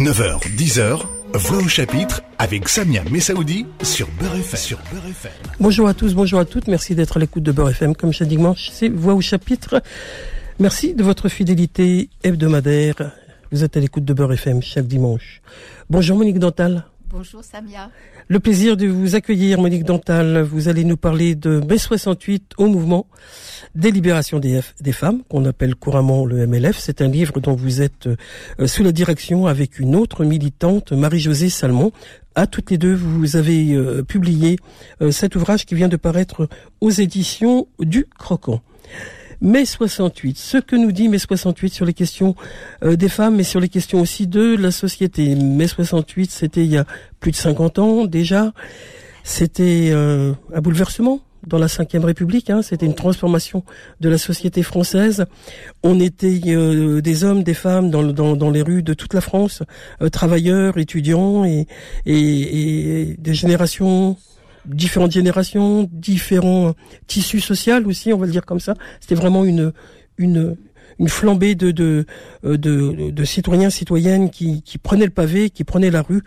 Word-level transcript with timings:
9h, 0.00 0.40
10h, 0.56 1.02
Voix 1.34 1.58
au 1.58 1.68
chapitre 1.68 2.22
avec 2.38 2.70
Samia 2.70 3.04
Messaoudi 3.10 3.66
sur 3.82 4.08
Beurre 4.18 4.36
FM. 4.36 4.58
Sur 4.58 4.78
Beurre. 4.90 5.02
Bonjour 5.60 5.88
à 5.88 5.92
tous, 5.92 6.14
bonjour 6.14 6.40
à 6.40 6.46
toutes. 6.46 6.68
Merci 6.68 6.94
d'être 6.94 7.18
à 7.18 7.20
l'écoute 7.20 7.42
de 7.42 7.52
Beurre 7.52 7.68
FM. 7.68 7.94
Comme 7.94 8.10
chaque 8.10 8.28
dimanche, 8.28 8.70
c'est 8.72 8.88
Voix 8.88 9.12
au 9.12 9.20
chapitre. 9.20 9.82
Merci 10.58 10.94
de 10.94 11.02
votre 11.02 11.28
fidélité 11.28 12.08
hebdomadaire. 12.24 13.12
Vous 13.52 13.62
êtes 13.62 13.76
à 13.76 13.80
l'écoute 13.80 14.06
de 14.06 14.14
Beurre 14.14 14.32
FM 14.32 14.62
chaque 14.62 14.86
dimanche. 14.86 15.42
Bonjour 15.90 16.16
Monique 16.16 16.38
Dantal. 16.38 16.86
Bonjour 17.12 17.42
Samia. 17.42 17.90
Le 18.28 18.38
plaisir 18.38 18.76
de 18.76 18.86
vous 18.86 19.16
accueillir, 19.16 19.60
Monique 19.60 19.82
Dantal. 19.82 20.42
Vous 20.42 20.68
allez 20.68 20.84
nous 20.84 20.96
parler 20.96 21.34
de 21.34 21.60
mai 21.68 21.76
68 21.76 22.52
au 22.56 22.68
mouvement 22.68 23.08
des 23.74 23.90
libérations 23.90 24.38
des, 24.38 24.62
femmes, 24.92 25.22
qu'on 25.28 25.44
appelle 25.44 25.74
couramment 25.74 26.24
le 26.24 26.46
MLF. 26.46 26.78
C'est 26.78 27.02
un 27.02 27.08
livre 27.08 27.40
dont 27.40 27.56
vous 27.56 27.82
êtes 27.82 28.06
euh, 28.06 28.68
sous 28.68 28.84
la 28.84 28.92
direction 28.92 29.48
avec 29.48 29.80
une 29.80 29.96
autre 29.96 30.24
militante, 30.24 30.92
Marie-Josée 30.92 31.50
Salmon. 31.50 31.90
À 32.36 32.46
toutes 32.46 32.70
les 32.70 32.78
deux, 32.78 32.94
vous 32.94 33.34
avez 33.34 33.72
euh, 33.72 34.04
publié 34.04 34.56
euh, 35.02 35.10
cet 35.10 35.34
ouvrage 35.34 35.66
qui 35.66 35.74
vient 35.74 35.88
de 35.88 35.96
paraître 35.96 36.48
aux 36.80 36.90
éditions 36.90 37.66
du 37.80 38.06
Croquant 38.20 38.62
mai 39.40 39.64
68, 39.64 40.36
ce 40.36 40.58
que 40.58 40.76
nous 40.76 40.92
dit 40.92 41.08
mai 41.08 41.18
68 41.18 41.72
sur 41.72 41.86
les 41.86 41.94
questions 41.94 42.34
euh, 42.84 42.96
des 42.96 43.08
femmes, 43.08 43.36
mais 43.36 43.42
sur 43.42 43.60
les 43.60 43.68
questions 43.68 44.00
aussi 44.00 44.26
de 44.26 44.56
la 44.56 44.70
société. 44.70 45.34
Mai 45.34 45.66
68, 45.66 46.30
c'était 46.30 46.64
il 46.64 46.70
y 46.70 46.78
a 46.78 46.84
plus 47.20 47.30
de 47.30 47.36
50 47.36 47.78
ans 47.78 48.06
déjà. 48.06 48.52
C'était 49.24 49.90
euh, 49.92 50.32
un 50.54 50.60
bouleversement 50.60 51.20
dans 51.46 51.58
la 51.58 51.66
Ve 51.66 52.04
République. 52.04 52.50
Hein, 52.50 52.62
C'était 52.62 52.86
une 52.86 52.94
transformation 52.94 53.64
de 54.00 54.08
la 54.08 54.18
société 54.18 54.62
française. 54.62 55.24
On 55.82 55.98
était 56.00 56.40
euh, 56.46 57.00
des 57.00 57.24
hommes, 57.24 57.42
des 57.42 57.54
femmes 57.54 57.90
dans, 57.90 58.50
les 58.50 58.62
rues 58.62 58.82
de 58.82 58.94
toute 58.94 59.14
la 59.14 59.20
France, 59.20 59.62
travailleurs, 60.12 60.76
étudiants 60.76 61.44
et, 61.44 61.66
et, 62.04 63.00
et, 63.02 63.16
des 63.18 63.34
générations 63.34 64.16
différentes 64.66 65.12
générations, 65.12 65.88
différents 65.92 66.74
tissus 67.06 67.40
sociaux 67.40 67.84
aussi, 67.86 68.12
on 68.12 68.18
va 68.18 68.26
le 68.26 68.32
dire 68.32 68.44
comme 68.46 68.60
ça. 68.60 68.74
C'était 69.00 69.14
vraiment 69.14 69.44
une 69.44 69.72
une 70.18 70.56
une 70.98 71.08
flambée 71.08 71.54
de 71.54 71.70
de 71.70 72.06
euh, 72.44 72.56
de, 72.56 73.10
de 73.10 73.24
citoyens 73.24 73.70
citoyennes 73.70 74.30
qui 74.30 74.62
qui 74.62 74.78
prenaient 74.78 75.06
le 75.06 75.10
pavé, 75.10 75.50
qui 75.50 75.64
prenaient 75.64 75.90
la 75.90 76.02
rue 76.02 76.22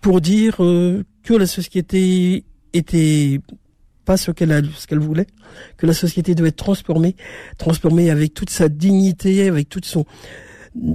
pour 0.00 0.20
dire 0.20 0.62
euh, 0.62 1.04
que 1.22 1.34
la 1.34 1.46
société 1.46 2.44
était 2.72 3.40
pas 4.04 4.16
ce 4.16 4.30
qu'elle 4.30 4.68
ce 4.76 4.86
qu'elle 4.86 4.98
voulait, 4.98 5.26
que 5.76 5.86
la 5.86 5.92
société 5.94 6.34
devait 6.34 6.50
être 6.50 6.56
transformée, 6.56 7.16
transformée 7.58 8.10
avec 8.10 8.34
toute 8.34 8.50
sa 8.50 8.68
dignité, 8.68 9.48
avec 9.48 9.68
toute 9.68 9.84
son 9.84 10.04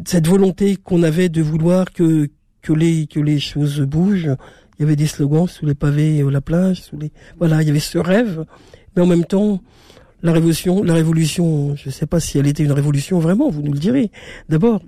cette 0.06 0.28
volonté 0.28 0.76
qu'on 0.76 1.04
avait 1.04 1.30
de 1.30 1.42
vouloir 1.42 1.92
que 1.92 2.30
que 2.62 2.74
les 2.74 3.08
que 3.08 3.20
les 3.20 3.40
choses 3.40 3.82
bougent, 3.82 4.36
il 4.82 4.86
y 4.86 4.88
avait 4.88 4.96
des 4.96 5.06
slogans 5.06 5.48
sous 5.48 5.68
les 5.68 5.76
pavés 5.76 6.24
ou 6.24 6.32
la 6.32 6.42
plage, 6.42 6.82
sous 6.82 6.98
les 6.98 7.12
voilà, 7.38 7.62
il 7.62 7.68
y 7.68 7.70
avait 7.70 7.80
ce 7.80 8.00
rêve, 8.00 8.46
mais 8.96 9.04
en 9.04 9.06
même 9.06 9.26
temps 9.26 9.62
la 10.24 10.32
révolution, 10.32 10.82
la 10.82 10.96
révolution, 10.96 11.76
je 11.76 11.90
ne 11.90 11.92
sais 11.92 12.08
pas 12.08 12.20
si 12.20 12.40
elle 12.40 12.48
était 12.48 12.64
une 12.64 12.72
révolution 12.72 13.20
vraiment, 13.20 13.52
vous 13.52 13.62
nous 13.62 13.74
le 13.74 13.78
direz 13.78 14.10
d'abord, 14.50 14.82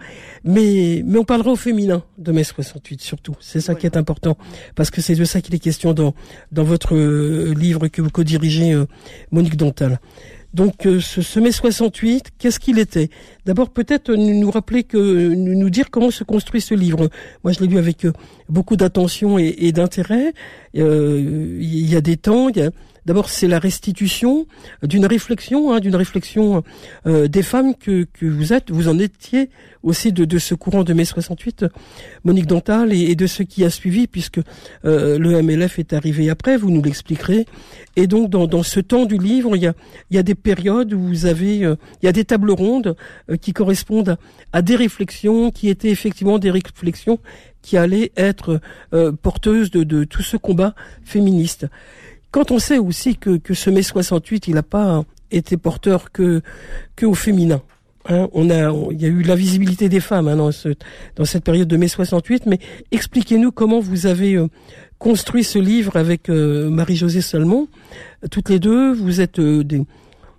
mais 0.44 1.04
mais 1.06 1.20
on 1.20 1.26
parlera 1.26 1.52
au 1.52 1.56
féminin 1.56 2.02
de 2.18 2.32
mai 2.32 2.44
68 2.44 3.02
surtout, 3.02 3.36
c'est 3.40 3.62
ça 3.62 3.76
qui 3.76 3.86
est 3.86 3.96
important. 3.96 4.36
Parce 4.74 4.90
que 4.90 5.00
c'est 5.00 5.14
de 5.14 5.26
ça 5.26 5.42
qu'il 5.42 5.54
est 5.54 5.60
question 5.60 5.94
dans 5.94 6.16
dans 6.52 6.64
votre 6.64 6.96
euh, 6.96 7.54
livre 7.54 7.88
que 7.88 8.02
vous 8.02 8.10
co-dirigez 8.10 8.74
euh, 8.74 8.88
Monique 9.30 9.58
Dantal. 9.58 10.00
Donc 10.54 10.86
euh, 10.86 11.00
ce, 11.00 11.40
mai 11.40 11.52
68, 11.52 12.32
qu'est-ce 12.38 12.59
qu'il 12.59 12.78
était? 12.78 13.09
D'abord 13.46 13.72
peut-être 13.72 14.14
nous, 14.14 14.52
rappeler 14.52 14.84
que 14.84 15.34
nous 15.34 15.70
dire 15.72 15.90
comment 15.90 16.12
se 16.12 16.23
construit 16.23 16.62
ce 16.62 16.76
livre. 16.76 17.09
Moi 17.44 17.54
je 17.54 17.59
l'ai 17.59 17.68
lu 17.68 17.80
avec 17.80 18.06
euh, 18.06 18.14
beaucoup 18.50 18.76
d'attention 18.76 19.40
et, 19.40 19.56
et 19.58 19.72
d'intérêt. 19.72 20.34
Euh, 20.78 21.58
il 21.59 21.90
y 21.90 21.96
a 21.96 22.02
des 22.02 22.18
temps, 22.18 22.50
il 22.50 22.58
y 22.58 22.62
a 22.62 22.70
D'abord, 23.06 23.30
c'est 23.30 23.48
la 23.48 23.59
restitution 23.59 24.47
d'une 24.81 25.06
réflexion, 25.06 25.74
hein, 25.74 25.81
d'une 25.81 25.96
réflexion 25.96 26.64
euh, 27.06 27.28
des 27.28 27.44
femmes 27.44 27.75
que, 27.75 28.08
vous 28.22 28.53
êtes. 28.53 28.72
Vous 28.72 28.88
en 28.88 28.97
étiez 28.97 29.50
aussi 29.84 30.14
de, 30.14 30.38
ce 30.38 30.56
courant 30.56 30.84
de 30.84 30.94
mai 30.94 31.03
68, 31.03 31.66
Monique 32.24 32.47
Dantal, 32.47 32.94
et, 32.94 33.16
de 33.16 33.28
ce 33.28 33.44
qui 33.44 33.66
a 33.66 33.69
suivi, 33.69 34.08
puisque 34.08 34.40
euh, 34.86 35.19
le 35.19 35.41
MLF 35.41 35.80
est 35.80 35.91
arrivé 35.91 36.30
après, 36.30 36.56
vous 36.56 36.72
nous 36.72 36.81
l'expliquerez. 36.81 37.46
Et 37.97 38.08
donc, 38.08 38.30
dans, 38.30 38.64
ce 38.64 38.80
temps 38.80 39.06
du 39.06 39.18
livre, 39.18 39.58
il 39.58 39.74
y 40.12 40.18
a, 40.18 40.24
des 40.24 40.35
périodes 40.35 40.94
où 40.94 41.02
vous 41.02 41.25
avez, 41.25 41.66
euh, 41.66 41.75
il 42.02 42.06
y 42.06 42.09
a 42.09 42.14
des 42.14 42.24
tables 42.24 42.52
rondes 42.52 42.96
qui 43.41 43.52
correspondent 43.52 44.18
à, 44.53 44.62
des 44.62 44.78
réflexions 44.78 45.52
qui 45.52 45.68
étaient 45.68 45.90
effectivement 45.90 46.40
des 46.40 46.52
réflexions 46.52 47.20
qui 47.62 47.78
allaient 47.78 48.12
être 48.18 48.59
porteuses 49.22 49.72
de, 49.72 49.84
de 49.84 50.03
tout 50.03 50.22
ce 50.22 50.35
combat 50.35 50.75
féministe. 51.06 51.68
Quand 52.34 52.50
on 52.50 52.58
sait 52.58 52.80
aussi 52.80 53.16
que, 53.16 53.38
que 53.38 53.54
ce 53.54 53.70
mai 53.70 53.84
68, 53.84 54.48
il 54.48 54.56
n'a 54.56 54.64
pas 54.64 55.06
été 55.30 55.56
porteur 55.56 56.12
que, 56.12 56.42
que 56.96 57.06
au 57.06 57.14
féminin. 57.14 57.62
Hein, 58.10 58.28
on 58.34 58.50
a, 58.50 58.74
il 58.92 59.00
y 59.00 59.06
a 59.06 59.08
eu 59.08 59.22
l'invisibilité 59.22 59.88
des 59.88 60.00
femmes 60.00 60.28
hein, 60.28 60.36
dans, 60.36 60.52
ce, 60.52 60.70
dans 61.16 61.26
cette 61.26 61.44
période 61.44 61.68
de 61.68 61.78
mai 61.78 61.88
68, 61.88 62.48
mais 62.48 62.58
expliquez-nous 62.92 63.52
comment 63.52 63.80
vous 63.80 64.08
avez 64.08 64.34
euh, 64.34 64.48
construit 64.98 65.44
ce 65.44 65.60
livre 65.60 65.96
avec 65.96 66.28
euh, 66.28 66.72
Marie-Josée 66.72 67.22
Salmon. 67.22 67.68
Toutes 68.32 68.50
les 68.50 68.58
deux, 68.58 68.92
vous 68.94 69.22
êtes 69.22 69.38
euh, 69.38 69.64
des, 69.64 69.84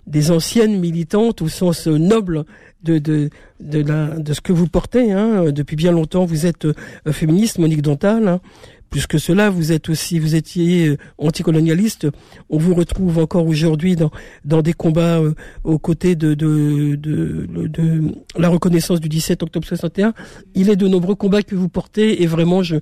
des, 0.05 0.31
anciennes 0.31 0.77
militantes 0.77 1.41
au 1.41 1.47
sens 1.47 1.87
noble 1.87 2.43
de, 2.83 2.97
de, 2.97 3.29
de, 3.61 3.81
la, 3.81 4.07
de 4.19 4.33
ce 4.33 4.41
que 4.41 4.51
vous 4.51 4.67
portez. 4.67 5.13
Hein. 5.13 5.45
Depuis 5.45 5.77
bien 5.77 5.93
longtemps, 5.93 6.25
vous 6.25 6.45
êtes 6.45 6.67
féministe, 7.09 7.57
Monique 7.57 7.81
Dontal. 7.81 8.41
Plus 8.89 9.07
que 9.07 9.17
cela, 9.17 9.49
vous 9.49 9.71
êtes 9.71 9.89
aussi, 9.89 10.19
vous 10.19 10.35
étiez 10.35 10.87
euh, 10.87 10.97
anticolonialiste. 11.17 12.07
On 12.49 12.57
vous 12.57 12.73
retrouve 12.73 13.17
encore 13.17 13.45
aujourd'hui 13.45 13.95
dans, 13.95 14.11
dans 14.45 14.61
des 14.61 14.73
combats 14.73 15.19
euh, 15.19 15.33
aux 15.63 15.79
côtés 15.79 16.15
de, 16.15 16.33
de, 16.33 16.95
de, 16.95 18.15
la 18.37 18.49
reconnaissance 18.49 18.99
du 18.99 19.09
17 19.09 19.43
octobre 19.43 19.67
61. 19.67 20.13
Il 20.53 20.69
est 20.69 20.75
de 20.75 20.87
nombreux 20.87 21.15
combats 21.15 21.43
que 21.43 21.55
vous 21.55 21.69
portez 21.69 22.23
et 22.23 22.27
vraiment, 22.27 22.63
je 22.63 22.77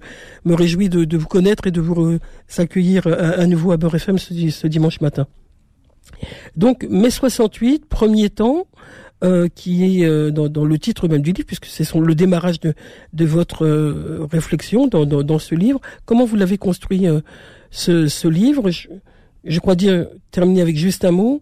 me 0.45 0.53
réjouis 0.53 0.89
de, 0.89 1.17
vous 1.17 1.27
connaître 1.27 1.67
et 1.67 1.71
de 1.71 1.81
vous 1.81 2.19
accueillir 2.57 3.07
à, 3.07 3.45
nouveau 3.47 3.71
à 3.71 3.77
Beurre 3.77 3.95
FM 3.95 4.17
ce 4.17 4.67
dimanche 4.67 5.01
matin. 5.01 5.27
Donc, 6.55 6.85
mai 6.89 7.09
68, 7.09 7.85
premier 7.87 8.29
temps, 8.29 8.67
euh, 9.23 9.47
qui 9.47 10.01
est 10.01 10.05
euh, 10.05 10.31
dans, 10.31 10.65
le 10.65 10.77
titre 10.77 11.07
même 11.07 11.21
du 11.21 11.31
livre, 11.31 11.47
puisque 11.47 11.67
c'est 11.67 11.89
le 11.95 12.13
démarrage 12.13 12.59
de, 12.59 12.75
votre 13.25 13.65
euh, 13.65 14.27
réflexion 14.29 14.87
dans, 14.87 15.39
ce 15.39 15.55
livre. 15.55 15.79
Comment 16.05 16.25
vous 16.25 16.35
l'avez 16.35 16.57
construit 16.57 17.05
ce, 17.71 18.27
livre? 18.27 18.69
Je, 18.69 19.59
crois 19.59 19.75
dire, 19.75 20.07
terminer 20.31 20.61
avec 20.61 20.75
juste 20.75 21.05
un 21.05 21.11
mot, 21.11 21.41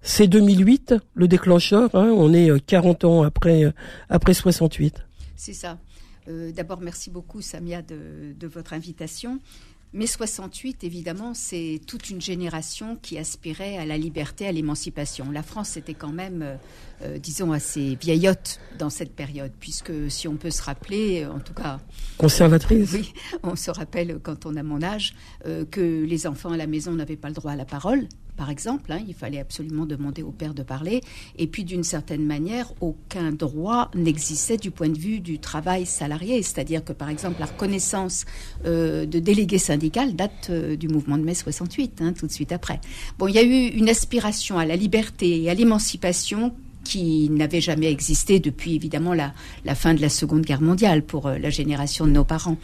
c'est 0.00 0.26
2008, 0.26 0.96
le 1.14 1.28
déclencheur, 1.28 1.94
hein, 1.94 2.12
on 2.12 2.34
est 2.34 2.50
40 2.66 3.04
ans 3.04 3.22
après, 3.22 3.72
après 4.08 4.34
68. 4.34 4.96
C'est 5.36 5.52
ça. 5.52 5.78
D'abord, 6.26 6.80
merci 6.80 7.10
beaucoup, 7.10 7.40
Samia, 7.40 7.82
de 7.82 8.46
votre 8.48 8.72
invitation. 8.72 9.38
Mais 9.94 10.06
68, 10.06 10.84
évidemment, 10.84 11.34
c'est 11.34 11.78
toute 11.86 12.08
une 12.08 12.20
génération 12.20 12.96
qui 13.02 13.18
aspirait 13.18 13.76
à 13.76 13.84
la 13.84 13.98
liberté, 13.98 14.46
à 14.46 14.52
l'émancipation. 14.52 15.30
La 15.30 15.42
France 15.42 15.76
était 15.76 15.92
quand 15.92 16.12
même, 16.12 16.40
euh, 16.42 16.56
euh, 17.02 17.18
disons, 17.18 17.52
assez 17.52 17.98
vieillotte 18.00 18.58
dans 18.78 18.88
cette 18.88 19.14
période, 19.14 19.52
puisque 19.60 19.92
si 20.10 20.28
on 20.28 20.36
peut 20.36 20.50
se 20.50 20.62
rappeler, 20.62 21.26
en 21.26 21.40
tout 21.40 21.52
cas... 21.52 21.78
Conservatrice 22.16 22.92
Oui, 22.92 23.12
on 23.42 23.54
se 23.54 23.70
rappelle 23.70 24.18
quand 24.22 24.46
on 24.46 24.56
a 24.56 24.62
mon 24.62 24.82
âge 24.82 25.14
euh, 25.44 25.66
que 25.66 26.04
les 26.04 26.26
enfants 26.26 26.52
à 26.52 26.56
la 26.56 26.66
maison 26.66 26.92
n'avaient 26.92 27.16
pas 27.16 27.28
le 27.28 27.34
droit 27.34 27.52
à 27.52 27.56
la 27.56 27.66
parole, 27.66 28.08
par 28.42 28.50
exemple. 28.50 28.90
Hein, 28.90 28.98
il 29.06 29.14
fallait 29.14 29.38
absolument 29.38 29.86
demander 29.86 30.24
au 30.24 30.32
père 30.32 30.52
de 30.52 30.64
parler. 30.64 31.00
Et 31.38 31.46
puis, 31.46 31.62
d'une 31.62 31.84
certaine 31.84 32.26
manière, 32.26 32.72
aucun 32.80 33.30
droit 33.30 33.88
n'existait 33.94 34.56
du 34.56 34.72
point 34.72 34.88
de 34.88 34.98
vue 34.98 35.20
du 35.20 35.38
travail 35.38 35.86
salarié. 35.86 36.42
C'est-à-dire 36.42 36.84
que, 36.84 36.92
par 36.92 37.08
exemple, 37.08 37.38
la 37.38 37.46
reconnaissance 37.46 38.24
euh, 38.66 39.06
de 39.06 39.20
délégué 39.20 39.58
syndical 39.58 40.16
date 40.16 40.48
euh, 40.50 40.74
du 40.74 40.88
mouvement 40.88 41.18
de 41.18 41.22
mai 41.22 41.34
68, 41.34 42.00
hein, 42.00 42.12
tout 42.14 42.26
de 42.26 42.32
suite 42.32 42.50
après. 42.50 42.80
Bon, 43.16 43.28
il 43.28 43.36
y 43.36 43.38
a 43.38 43.44
eu 43.44 43.68
une 43.78 43.88
aspiration 43.88 44.58
à 44.58 44.66
la 44.66 44.74
liberté 44.74 45.40
et 45.42 45.48
à 45.48 45.54
l'émancipation 45.54 46.52
qui 46.82 47.30
n'avait 47.30 47.60
jamais 47.60 47.90
existé 47.90 48.40
depuis 48.40 48.74
évidemment 48.74 49.14
la, 49.14 49.32
la, 49.64 49.74
fin 49.74 49.94
de 49.94 50.00
la 50.00 50.08
Seconde 50.08 50.42
Guerre 50.42 50.60
mondiale 50.60 51.02
pour 51.02 51.26
euh, 51.26 51.38
la 51.38 51.50
génération 51.50 52.06
de 52.06 52.12
nos 52.12 52.24
parents. 52.24 52.56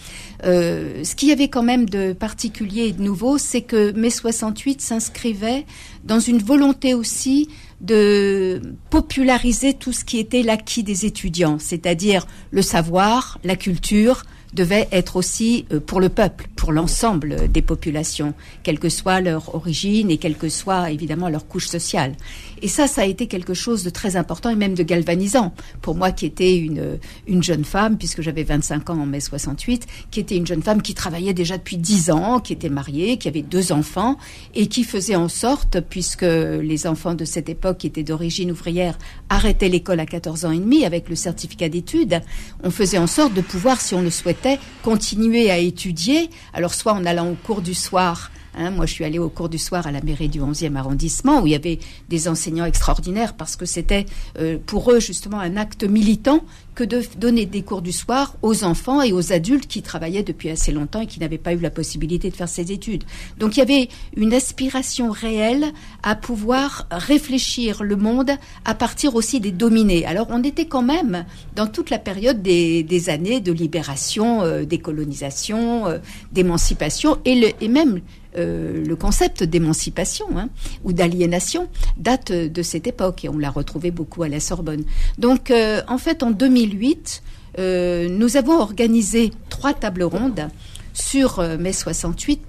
Euh, 0.45 1.05
ce 1.05 1.15
qu'il 1.15 1.29
y 1.29 1.33
avait 1.33 1.49
quand 1.49 1.63
même 1.63 1.89
de 1.89 2.13
particulier 2.13 2.87
et 2.87 2.93
de 2.93 3.03
nouveau, 3.03 3.39
c'est 3.39 3.63
que 3.63 3.93
mai 3.93 4.11
68 4.11 4.81
s'inscrivait 4.81 5.67
dans 6.05 6.21
une 6.21 6.39
volonté 6.39 6.95
aussi 6.95 7.49
de 7.81 8.61
populariser 8.91 9.75
tout 9.75 9.93
ce 9.93 10.05
qui 10.05 10.19
était 10.19 10.43
l'acquis 10.43 10.83
des 10.83 11.07
étudiants, 11.07 11.59
c'est-à-dire 11.59 12.27
le 12.51 12.63
savoir, 12.63 13.39
la 13.45 13.57
culture, 13.57 14.25
devait 14.55 14.89
être 14.93 15.17
aussi 15.17 15.67
euh, 15.73 15.81
pour 15.81 16.01
le 16.01 16.09
peuple, 16.09 16.49
pour 16.57 16.73
l'ensemble 16.73 17.51
des 17.51 17.63
populations, 17.63 18.35
quelle 18.63 18.79
que 18.79 18.89
soit 18.89 19.21
leur 19.21 19.55
origine 19.55 20.11
et 20.11 20.17
quelle 20.17 20.37
que 20.37 20.49
soit 20.49 20.91
évidemment 20.91 21.29
leur 21.29 21.47
couche 21.47 21.67
sociale. 21.67 22.15
Et 22.63 22.69
ça, 22.69 22.87
ça 22.87 23.03
a 23.03 23.05
été 23.05 23.27
quelque 23.27 23.55
chose 23.55 23.85
de 23.85 23.91
très 23.91 24.17
important 24.17 24.51
et 24.51 24.57
même 24.57 24.75
de 24.75 24.83
galvanisant 24.83 25.53
pour 25.83 25.95
moi 25.95 26.13
qui 26.13 26.27
était 26.27 26.57
une, 26.57 26.99
une 27.27 27.43
jeune 27.43 27.65
femme, 27.65 27.99
puisque 27.99 28.23
j'avais 28.23 28.43
25 28.43 28.91
ans 28.91 28.99
en 29.01 29.07
mai 29.07 29.21
68, 29.21 29.87
qui 30.11 30.21
était 30.21 30.37
une 30.37 30.47
jeune 30.47 30.63
femme 30.63 30.83
qui 30.83 30.95
travaillait 30.95 31.35
déjà 31.35 31.59
depuis 31.59 31.77
10 31.77 32.11
ans, 32.11 32.41
qui 32.41 32.53
était 32.53 32.69
mariée, 32.69 33.19
qui 33.19 33.29
avait 33.29 33.43
deux 33.43 33.73
enfants 33.73 34.17
et 34.55 34.67
qui 34.67 34.85
faisait 34.85 35.17
en 35.17 35.29
sorte, 35.29 35.81
puisque 35.81 36.23
les 36.23 36.87
enfants 36.87 37.15
de 37.15 37.25
cette 37.25 37.49
époque 37.49 37.79
qui 37.79 37.87
étaient 37.87 38.03
d'origine 38.03 38.51
ouvrière 38.51 38.99
arrêtaient 39.29 39.69
l'école 39.69 40.01
à 40.01 40.07
14 40.07 40.47
ans 40.47 40.53
et 40.53 40.59
demi 40.59 40.85
avec 40.85 41.09
le 41.09 41.17
certificat 41.17 41.69
d'études, 41.69 42.21
on 42.63 42.71
faisait 42.71 42.99
en 42.99 43.07
sorte 43.07 43.35
de 43.35 43.41
pouvoir, 43.41 43.81
si 43.81 43.95
on 43.95 44.03
le 44.03 44.11
souhaitait, 44.11 44.38
continuer 44.83 45.51
à 45.51 45.59
étudier, 45.59 46.31
alors 46.53 46.75
soit 46.75 46.93
en 46.93 47.05
allant 47.05 47.29
au 47.29 47.35
cours 47.35 47.63
du 47.63 47.75
soir 47.75 48.31
Hein, 48.59 48.73
moi, 48.73 48.87
je 48.87 48.93
suis 48.93 49.05
allée 49.05 49.21
au 49.21 49.29
cours 49.29 49.49
du 49.49 49.59
soir 49.59 49.87
à 49.87 49.93
la 49.93 50.01
mairie 50.01 50.29
du 50.29 50.41
11e 50.41 50.75
arrondissement 50.75 51.41
où 51.41 51.47
il 51.47 51.53
y 51.53 51.55
avait 51.55 51.79
des 52.09 52.29
enseignants 52.29 52.65
extraordinaires 52.65 53.35
parce 53.35 53.55
que 53.55 53.67
c'était 53.67 54.05
euh, 54.39 54.59
pour 54.67 54.91
eux 54.91 54.99
justement 54.99 55.39
un 55.39 55.57
acte 55.57 55.85
militant 55.85 56.41
que 56.79 56.85
de 56.85 57.03
donner 57.19 57.45
des 57.45 57.63
cours 57.63 57.83
du 57.83 57.91
soir 57.91 58.37
aux 58.41 58.63
enfants 58.63 59.03
et 59.03 59.13
aux 59.13 59.33
adultes 59.33 59.67
qui 59.67 59.83
travaillaient 59.83 60.23
depuis 60.23 60.49
assez 60.49 60.71
longtemps 60.71 61.01
et 61.01 61.09
qui 61.09 61.19
n'avaient 61.19 61.37
pas 61.37 61.53
eu 61.53 61.59
la 61.59 61.71
possibilité 61.71 62.31
de 62.31 62.37
faire 62.37 62.49
ces 62.49 62.71
études. 62.71 63.03
Donc 63.37 63.57
il 63.57 63.59
y 63.59 63.63
avait 63.63 63.89
une 64.17 64.33
aspiration 64.33 65.11
réelle 65.11 65.73
à 66.05 66.15
pouvoir 66.15 66.87
réfléchir 66.93 67.83
le 67.83 67.97
monde 67.97 68.31
à 68.65 68.77
partir 68.77 69.17
aussi 69.17 69.41
des 69.41 69.51
dominés. 69.51 70.07
Alors 70.07 70.29
on 70.31 70.45
était 70.45 70.67
quand 70.67 70.83
même 70.83 71.25
dans 71.57 71.67
toute 71.67 71.91
la 71.91 71.99
période 71.99 72.43
des, 72.43 73.09
années 73.09 73.41
de 73.41 73.51
libération, 73.51 74.43
euh, 74.43 74.65
décolonisation, 74.65 75.89
euh, 75.89 75.99
d'émancipation 76.31 77.19
et, 77.25 77.57
et 77.61 77.69
même 77.69 78.03
euh, 78.37 78.85
le 78.85 78.95
concept 78.95 79.43
d'émancipation 79.43 80.27
hein, 80.37 80.51
ou 80.85 80.93
d'aliénation 80.93 81.69
date 81.97 82.31
de 82.31 82.63
cette 82.63 82.87
époque 82.87 83.25
et 83.25 83.29
on 83.31 83.39
l'a 83.39 83.49
retrouvé 83.49 83.91
beaucoup 83.91 84.23
à 84.23 84.29
la 84.29 84.39
Sorbonne. 84.39 84.85
Donc, 85.17 85.51
euh, 85.51 85.81
en 85.89 85.97
fait, 85.97 86.23
en 86.23 86.31
2008, 86.31 87.23
euh, 87.59 88.09
nous 88.11 88.37
avons 88.37 88.61
organisé 88.61 89.33
trois 89.49 89.73
tables 89.73 90.03
rondes 90.03 90.49
sur 90.93 91.43
mai 91.59 91.73
68 91.73 92.41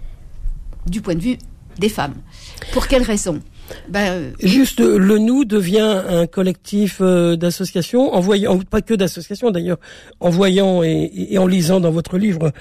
du 0.86 1.00
point 1.00 1.16
de 1.16 1.22
vue 1.22 1.38
des 1.78 1.90
femmes. 1.90 2.16
Pour 2.74 2.88
quelles 2.88 3.04
raisons 3.04 3.40
ben, 3.88 4.34
Juste, 4.44 4.82
le 4.82 5.18
nous 5.18 5.46
devient 5.46 6.04
un 6.08 6.28
collectif 6.28 7.02
d'associations, 7.02 8.14
en 8.14 8.20
voyant, 8.20 8.60
pas 8.60 8.82
que 8.82 8.96
d'associations 8.96 9.52
d'ailleurs, 9.52 9.80
en 10.20 10.30
voyant 10.30 10.84
et, 10.84 11.38
en 11.38 11.48
lisant 11.48 11.80
dans 11.80 11.92
votre 11.92 12.18
livre 12.18 12.52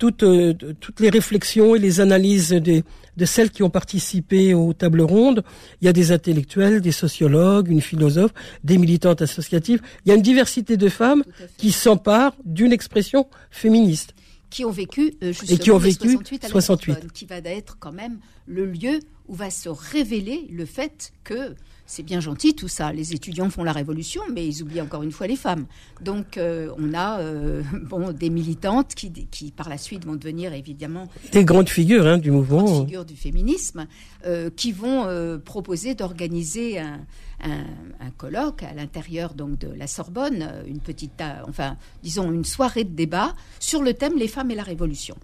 toutes, 0.00 0.22
euh, 0.22 0.54
toutes 0.80 0.98
les 0.98 1.10
réflexions 1.10 1.76
et 1.76 1.78
les 1.78 2.00
analyses 2.00 2.52
des, 2.52 2.82
de 3.16 3.24
celles 3.26 3.50
qui 3.50 3.62
ont 3.62 3.70
participé 3.70 4.54
aux 4.54 4.72
tables 4.72 5.02
rondes. 5.02 5.44
Il 5.80 5.84
y 5.84 5.88
a 5.88 5.92
des 5.92 6.10
intellectuels, 6.10 6.80
des 6.80 6.90
sociologues, 6.90 7.68
une 7.68 7.82
philosophe, 7.82 8.32
des 8.64 8.78
militantes 8.78 9.20
associatives. 9.20 9.82
Il 10.04 10.08
y 10.08 10.12
a 10.12 10.14
une 10.14 10.22
diversité 10.22 10.78
de 10.78 10.88
femmes 10.88 11.22
qui 11.58 11.70
s'emparent 11.70 12.34
d'une 12.44 12.72
expression 12.72 13.28
féministe 13.50 14.14
qui 14.48 14.64
ont 14.64 14.72
vécu 14.72 15.14
euh, 15.22 15.28
justement 15.28 15.52
et 15.52 15.58
qui 15.58 15.70
ont 15.70 15.78
vécu 15.78 16.08
68, 16.10 16.48
68. 16.48 17.12
qui 17.12 17.24
va 17.24 17.36
être 17.36 17.76
quand 17.78 17.92
même 17.92 18.18
le 18.46 18.66
lieu 18.66 18.98
où 19.30 19.34
va 19.34 19.48
se 19.48 19.68
révéler 19.68 20.48
le 20.50 20.66
fait 20.66 21.12
que 21.22 21.54
c'est 21.86 22.02
bien 22.02 22.20
gentil 22.20 22.54
tout 22.54 22.68
ça. 22.68 22.92
Les 22.92 23.14
étudiants 23.14 23.48
font 23.48 23.64
la 23.64 23.72
révolution, 23.72 24.22
mais 24.32 24.46
ils 24.46 24.62
oublient 24.62 24.80
encore 24.80 25.02
une 25.02 25.12
fois 25.12 25.26
les 25.26 25.36
femmes. 25.36 25.66
Donc 26.00 26.36
euh, 26.36 26.70
on 26.78 26.94
a 26.94 27.20
euh, 27.20 27.62
bon 27.82 28.12
des 28.12 28.28
militantes 28.28 28.94
qui, 28.94 29.10
qui 29.10 29.50
par 29.52 29.68
la 29.68 29.78
suite 29.78 30.04
vont 30.04 30.14
devenir 30.16 30.52
évidemment 30.52 31.08
des 31.32 31.44
grandes 31.44 31.68
figures 31.68 32.06
hein, 32.06 32.18
du 32.18 32.30
mouvement, 32.30 32.64
grandes 32.64 32.86
figures 32.86 33.04
du 33.04 33.16
féminisme, 33.16 33.86
euh, 34.26 34.50
qui 34.54 34.72
vont 34.72 35.06
proposer 35.44 35.94
d'organiser 35.94 36.78
un, 36.78 37.00
un, 37.42 37.64
un, 38.00 38.10
colloque 38.16 38.62
à 38.64 38.74
l'intérieur 38.74 39.34
donc 39.34 39.58
de 39.58 39.68
la 39.68 39.86
Sorbonne, 39.86 40.64
une 40.66 40.80
petite, 40.80 41.22
enfin 41.48 41.76
disons 42.02 42.30
une 42.32 42.44
soirée 42.44 42.84
de 42.84 42.94
débat 42.94 43.34
sur 43.58 43.82
le 43.82 43.94
thème 43.94 44.16
les 44.16 44.28
femmes 44.28 44.50
et 44.50 44.56
la 44.56 44.62
révolution 44.64 45.16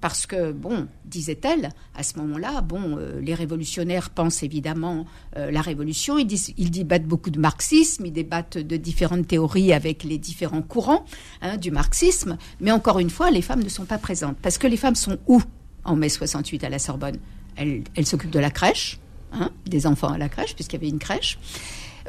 parce 0.00 0.26
que, 0.26 0.52
bon, 0.52 0.86
disait-elle, 1.04 1.70
à 1.94 2.02
ce 2.02 2.18
moment-là, 2.18 2.60
bon, 2.60 2.96
euh, 2.98 3.20
les 3.20 3.34
révolutionnaires 3.34 4.10
pensent 4.10 4.42
évidemment 4.42 5.06
euh, 5.36 5.50
la 5.50 5.60
révolution, 5.60 6.18
ils, 6.18 6.32
ils, 6.56 6.70
débattent 6.70 7.06
beaucoup 7.06 7.30
de 7.30 7.40
marxisme, 7.40 8.06
ils 8.06 8.12
débattent 8.12 8.58
de 8.58 8.76
différentes 8.76 9.26
théories 9.26 9.72
avec 9.72 10.04
les 10.04 10.18
différents 10.18 10.62
courants 10.62 11.04
hein, 11.42 11.56
du 11.56 11.70
marxisme, 11.70 12.38
mais 12.60 12.70
encore 12.70 13.00
une 13.00 13.10
fois, 13.10 13.30
les 13.30 13.42
femmes 13.42 13.62
ne 13.62 13.68
sont 13.68 13.86
pas 13.86 13.98
présentes, 13.98 14.36
parce 14.40 14.58
que 14.58 14.66
les 14.66 14.76
femmes 14.76 14.94
sont 14.94 15.18
où 15.26 15.42
en 15.84 15.96
mai 15.96 16.08
68 16.08 16.64
à 16.64 16.68
la 16.68 16.78
Sorbonne? 16.78 17.18
Elles 17.56 18.06
s'occupent 18.06 18.30
de 18.30 18.38
la 18.38 18.50
crèche, 18.50 19.00
hein, 19.32 19.50
des 19.66 19.86
enfants 19.86 20.12
à 20.12 20.18
la 20.18 20.28
crèche, 20.28 20.54
puisqu'il 20.54 20.76
y 20.76 20.78
avait 20.78 20.88
une 20.88 21.00
crèche. 21.00 21.38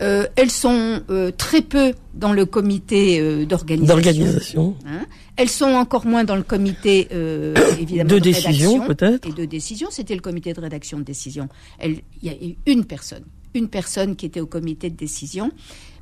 Euh, 0.01 0.25
elles 0.35 0.51
sont 0.51 1.01
euh, 1.09 1.31
très 1.31 1.61
peu 1.61 1.93
dans 2.13 2.31
le 2.31 2.45
comité 2.45 3.19
euh, 3.19 3.45
d'organisation. 3.45 4.75
Hein. 4.85 5.05
Elles 5.35 5.49
sont 5.49 5.65
encore 5.73 6.05
moins 6.05 6.23
dans 6.23 6.35
le 6.35 6.43
comité 6.43 7.07
évidemment 7.79 8.09
de, 8.09 8.19
décision 8.19 8.85
peut-être 8.87 9.27
et 9.27 9.33
de 9.33 9.45
décision. 9.45 9.89
C'était 9.91 10.15
le 10.15 10.21
comité 10.21 10.53
de 10.53 10.61
rédaction 10.61 10.99
de 10.99 11.03
décision. 11.03 11.49
Il 11.83 12.01
y 12.23 12.29
a 12.29 12.33
une 12.65 12.85
personne, 12.85 13.23
une 13.53 13.67
personne 13.67 14.15
qui 14.15 14.25
était 14.25 14.41
au 14.41 14.47
comité 14.47 14.89
de 14.89 14.95
décision 14.95 15.51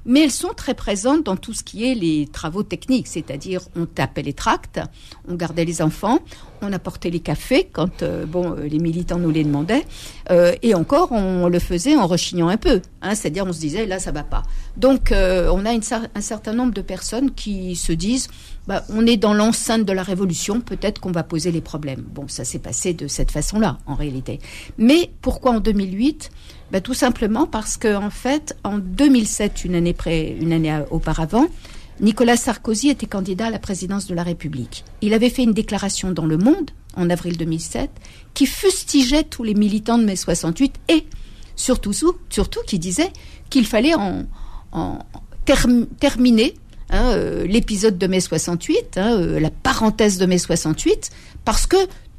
mais 0.08 0.24
elles 0.24 0.32
sont 0.32 0.54
très 0.56 0.74
présentes 0.74 1.24
dans 1.24 1.36
tout 1.36 1.54
ce 1.54 1.64
qui 1.64 1.86
est 1.86 1.94
les 1.94 2.28
travaux 2.32 2.64
techniques, 2.64 3.08
c'est-à-dire 3.08 3.62
on 3.76 3.86
tapait 3.86 4.24
les 4.24 4.34
tracts, 4.34 4.80
on 5.28 5.36
gardait 5.36 5.66
les 5.66 5.82
enfants, 5.82 6.20
on 6.62 6.74
apportait 6.74 7.10
les 7.10 7.20
cafés 7.20 7.70
quand 7.72 8.02
euh, 8.02 8.26
bon 8.26 8.54
euh, 8.54 8.68
les 8.68 8.80
militants 8.80 9.20
nous 9.20 9.30
les 9.30 9.44
demandaient, 9.44 9.86
euh, 10.32 10.56
et 10.64 10.74
encore 10.74 11.12
on 11.12 11.48
le 11.50 11.60
faisait 11.60 11.96
en 11.96 12.08
rechignant 12.08 12.48
un 12.48 12.58
peu, 12.58 12.82
hein, 13.02 13.14
c'est-à-dire 13.14 13.46
on 13.46 13.54
se 13.54 13.60
disait 13.60 13.86
là 13.86 14.00
ça 14.00 14.12
va 14.12 14.24
pas. 14.24 14.44
Donc 14.78 15.12
on 15.12 15.66
a 15.66 15.72
un 15.72 16.22
certain 16.22 16.54
nombre 16.54 16.74
de 16.74 16.82
personnes 16.82 17.32
qui 17.32 17.76
se 17.76 17.92
disent 17.92 18.30
bah, 18.68 18.84
on 18.90 19.06
est 19.06 19.18
dans 19.18 19.34
l'enceinte 19.34 19.86
de 19.86 19.94
la 19.94 20.04
révolution, 20.04 20.60
peut-être 20.60 21.00
qu'on 21.00 21.12
va 21.12 21.24
poser 21.24 21.52
les 21.52 21.62
problèmes. 21.62 22.02
Bon, 22.02 22.28
ça 22.28 22.44
s'est 22.44 22.60
passé 22.60 22.94
de 22.94 23.08
cette 23.08 23.32
façon-là, 23.32 23.78
en 23.86 23.96
réalité. 23.96 24.40
Mais 24.78 25.12
pourquoi 25.22 25.52
en 25.52 25.60
2008 25.60 26.30
bah, 26.72 26.82
Tout 26.82 26.94
simplement 26.94 27.46
parce 27.46 27.78
qu'en 27.78 28.06
en 28.06 28.10
fait, 28.10 28.56
en 28.64 28.78
2007, 28.78 29.66
une 29.66 29.76
année, 29.76 29.94
près, 29.94 30.36
année 30.42 30.82
auparavant, 30.92 31.48
Nicolas 32.00 32.38
Sarkozy 32.38 32.90
était 32.90 33.08
candidat 33.08 33.48
à 33.48 33.50
la 33.50 33.60
présidence 33.60 34.06
de 34.08 34.14
la 34.14 34.24
République. 34.24 34.84
Il 35.02 35.14
avait 35.14 35.30
fait 35.30 35.44
une 35.44 35.54
déclaration 35.54 36.12
dans 36.12 36.26
Le 36.26 36.38
Monde, 36.38 36.72
en 36.96 37.10
avril 37.10 37.38
2007, 37.38 37.90
qui 38.34 38.46
fustigeait 38.46 39.24
tous 39.24 39.44
les 39.44 39.56
militants 39.56 39.98
de 39.98 40.06
mai 40.06 40.16
68 40.16 40.76
et 40.90 41.06
surtout, 41.56 41.94
surtout 41.94 42.60
qui 42.68 42.78
disait 42.78 43.12
qu'il 43.50 43.66
fallait 43.66 43.96
en, 43.96 44.26
en 44.72 45.00
terminer 46.00 46.54
Hein, 46.90 47.12
euh, 47.12 47.46
l'épisode 47.46 47.98
de 47.98 48.08
mai 48.08 48.22
68, 48.22 48.98
hein, 48.98 49.18
euh, 49.20 49.40
la 49.42 49.50
parenthèse 49.50 50.18
de 50.18 50.26
mai 50.26 50.38
68, 50.38 51.10
parce 51.44 51.68
que 51.68 51.76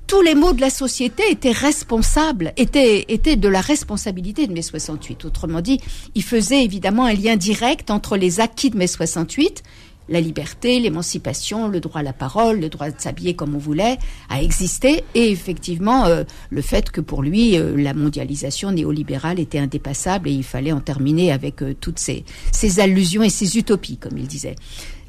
tous 0.08 0.22
les 0.22 0.34
mots 0.34 0.54
de 0.54 0.60
la 0.62 0.70
société 0.70 1.22
étaient 1.30 1.52
responsables, 1.52 2.52
étaient, 2.56 3.04
étaient 3.08 3.36
de 3.36 3.48
la 3.48 3.60
responsabilité 3.60 4.46
de 4.46 4.52
mai 4.54 4.62
68. 4.62 5.26
Autrement 5.26 5.60
dit, 5.60 5.80
il 6.14 6.24
faisait 6.24 6.64
évidemment 6.64 7.04
un 7.04 7.12
lien 7.12 7.36
direct 7.36 7.90
entre 7.90 8.16
les 8.16 8.40
acquis 8.40 8.70
de 8.70 8.78
mai 8.78 8.86
68 8.86 9.62
la 10.08 10.20
liberté, 10.20 10.80
l'émancipation, 10.80 11.68
le 11.68 11.80
droit 11.80 12.00
à 12.00 12.02
la 12.02 12.12
parole, 12.12 12.60
le 12.60 12.68
droit 12.68 12.90
de 12.90 12.98
s'habiller 12.98 13.34
comme 13.34 13.54
on 13.54 13.58
voulait, 13.58 13.98
à 14.30 14.42
exister, 14.42 15.04
et 15.14 15.30
effectivement 15.30 16.06
euh, 16.06 16.24
le 16.50 16.62
fait 16.62 16.90
que 16.90 17.00
pour 17.00 17.22
lui 17.22 17.58
euh, 17.58 17.76
la 17.76 17.94
mondialisation 17.94 18.72
néolibérale 18.72 19.38
était 19.38 19.58
indépassable 19.58 20.28
et 20.28 20.32
il 20.32 20.44
fallait 20.44 20.72
en 20.72 20.80
terminer 20.80 21.30
avec 21.30 21.62
euh, 21.62 21.74
toutes 21.78 21.98
ces, 21.98 22.24
ces 22.52 22.80
allusions 22.80 23.22
et 23.22 23.28
ces 23.28 23.58
utopies, 23.58 23.98
comme 23.98 24.16
il 24.16 24.26
disait. 24.26 24.56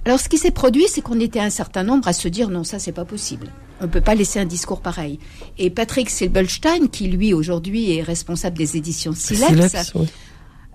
Alors, 0.09 0.19
ce 0.19 0.27
qui 0.27 0.39
s'est 0.39 0.49
produit, 0.49 0.87
c'est 0.87 1.01
qu'on 1.01 1.19
était 1.19 1.39
un 1.39 1.51
certain 1.51 1.83
nombre 1.83 2.07
à 2.07 2.13
se 2.13 2.27
dire 2.27 2.49
non, 2.49 2.63
ça 2.63 2.79
c'est 2.79 2.91
pas 2.91 3.05
possible. 3.05 3.51
On 3.79 3.83
ne 3.83 3.91
peut 3.91 4.01
pas 4.01 4.15
laisser 4.15 4.39
un 4.39 4.45
discours 4.45 4.81
pareil. 4.81 5.19
Et 5.59 5.69
Patrick 5.69 6.09
Silbelstein, 6.09 6.87
qui 6.87 7.09
lui 7.09 7.31
aujourd'hui 7.31 7.95
est 7.95 8.01
responsable 8.01 8.57
des 8.57 8.75
éditions 8.75 9.13
Silex, 9.13 9.93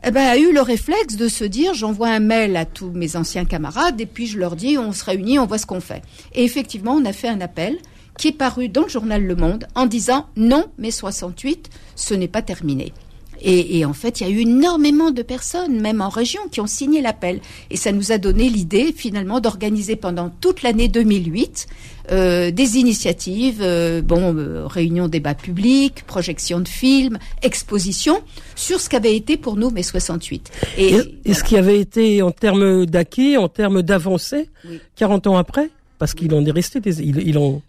eh 0.04 0.10
ben, 0.12 0.24
a 0.24 0.38
eu 0.38 0.52
le 0.52 0.60
réflexe 0.60 1.16
de 1.16 1.26
se 1.26 1.42
dire 1.42 1.74
j'envoie 1.74 2.10
un 2.10 2.20
mail 2.20 2.56
à 2.56 2.64
tous 2.64 2.92
mes 2.92 3.16
anciens 3.16 3.44
camarades 3.44 4.00
et 4.00 4.06
puis 4.06 4.28
je 4.28 4.38
leur 4.38 4.54
dis 4.54 4.78
on 4.78 4.92
se 4.92 5.04
réunit, 5.04 5.40
on 5.40 5.46
voit 5.46 5.58
ce 5.58 5.66
qu'on 5.66 5.80
fait. 5.80 6.02
Et 6.32 6.44
effectivement, 6.44 6.92
on 6.92 7.04
a 7.04 7.12
fait 7.12 7.26
un 7.26 7.40
appel 7.40 7.76
qui 8.16 8.28
est 8.28 8.38
paru 8.38 8.68
dans 8.68 8.82
le 8.82 8.88
journal 8.88 9.24
Le 9.24 9.34
Monde 9.34 9.66
en 9.74 9.86
disant 9.86 10.28
non, 10.36 10.66
mais 10.78 10.92
68, 10.92 11.70
ce 11.96 12.14
n'est 12.14 12.28
pas 12.28 12.42
terminé. 12.42 12.92
Et, 13.40 13.84
en 13.84 13.92
fait, 13.92 14.20
il 14.20 14.26
y 14.26 14.30
a 14.30 14.32
eu 14.32 14.40
énormément 14.40 15.10
de 15.10 15.22
personnes, 15.22 15.80
même 15.80 16.00
en 16.00 16.08
région, 16.08 16.40
qui 16.50 16.60
ont 16.60 16.66
signé 16.66 17.00
l'appel. 17.00 17.40
Et 17.70 17.76
ça 17.76 17.92
nous 17.92 18.12
a 18.12 18.18
donné 18.18 18.48
l'idée, 18.48 18.92
finalement, 18.96 19.40
d'organiser 19.40 19.96
pendant 19.96 20.30
toute 20.40 20.62
l'année 20.62 20.88
2008 20.88 21.66
euh, 22.10 22.50
des 22.50 22.76
initiatives, 22.76 23.60
euh, 23.62 24.02
bon, 24.02 24.36
euh, 24.36 24.66
réunions 24.66 25.08
débat 25.08 25.34
public, 25.34 26.04
projection 26.06 26.60
de 26.60 26.68
films, 26.68 27.18
expositions 27.42 28.20
sur 28.56 28.78
ce 28.78 28.90
qu'avait 28.90 29.16
été 29.16 29.38
pour 29.38 29.56
nous 29.56 29.70
mai 29.70 29.82
68. 29.82 30.50
Et, 30.76 30.98
ce 31.32 31.42
qui 31.42 31.56
avait 31.56 31.80
été 31.80 32.20
en 32.20 32.30
termes 32.30 32.84
d'acquis, 32.84 33.38
en 33.38 33.48
termes 33.48 33.82
d'avancée, 33.82 34.50
40 34.96 35.28
ans 35.28 35.36
après? 35.38 35.70
Parce 35.98 36.12
qu'il 36.12 36.34
en 36.34 36.44
est 36.44 36.50
resté 36.50 36.80
des, 36.80 37.00
il, 37.00 37.26
il 37.26 37.38
en, 37.38 37.62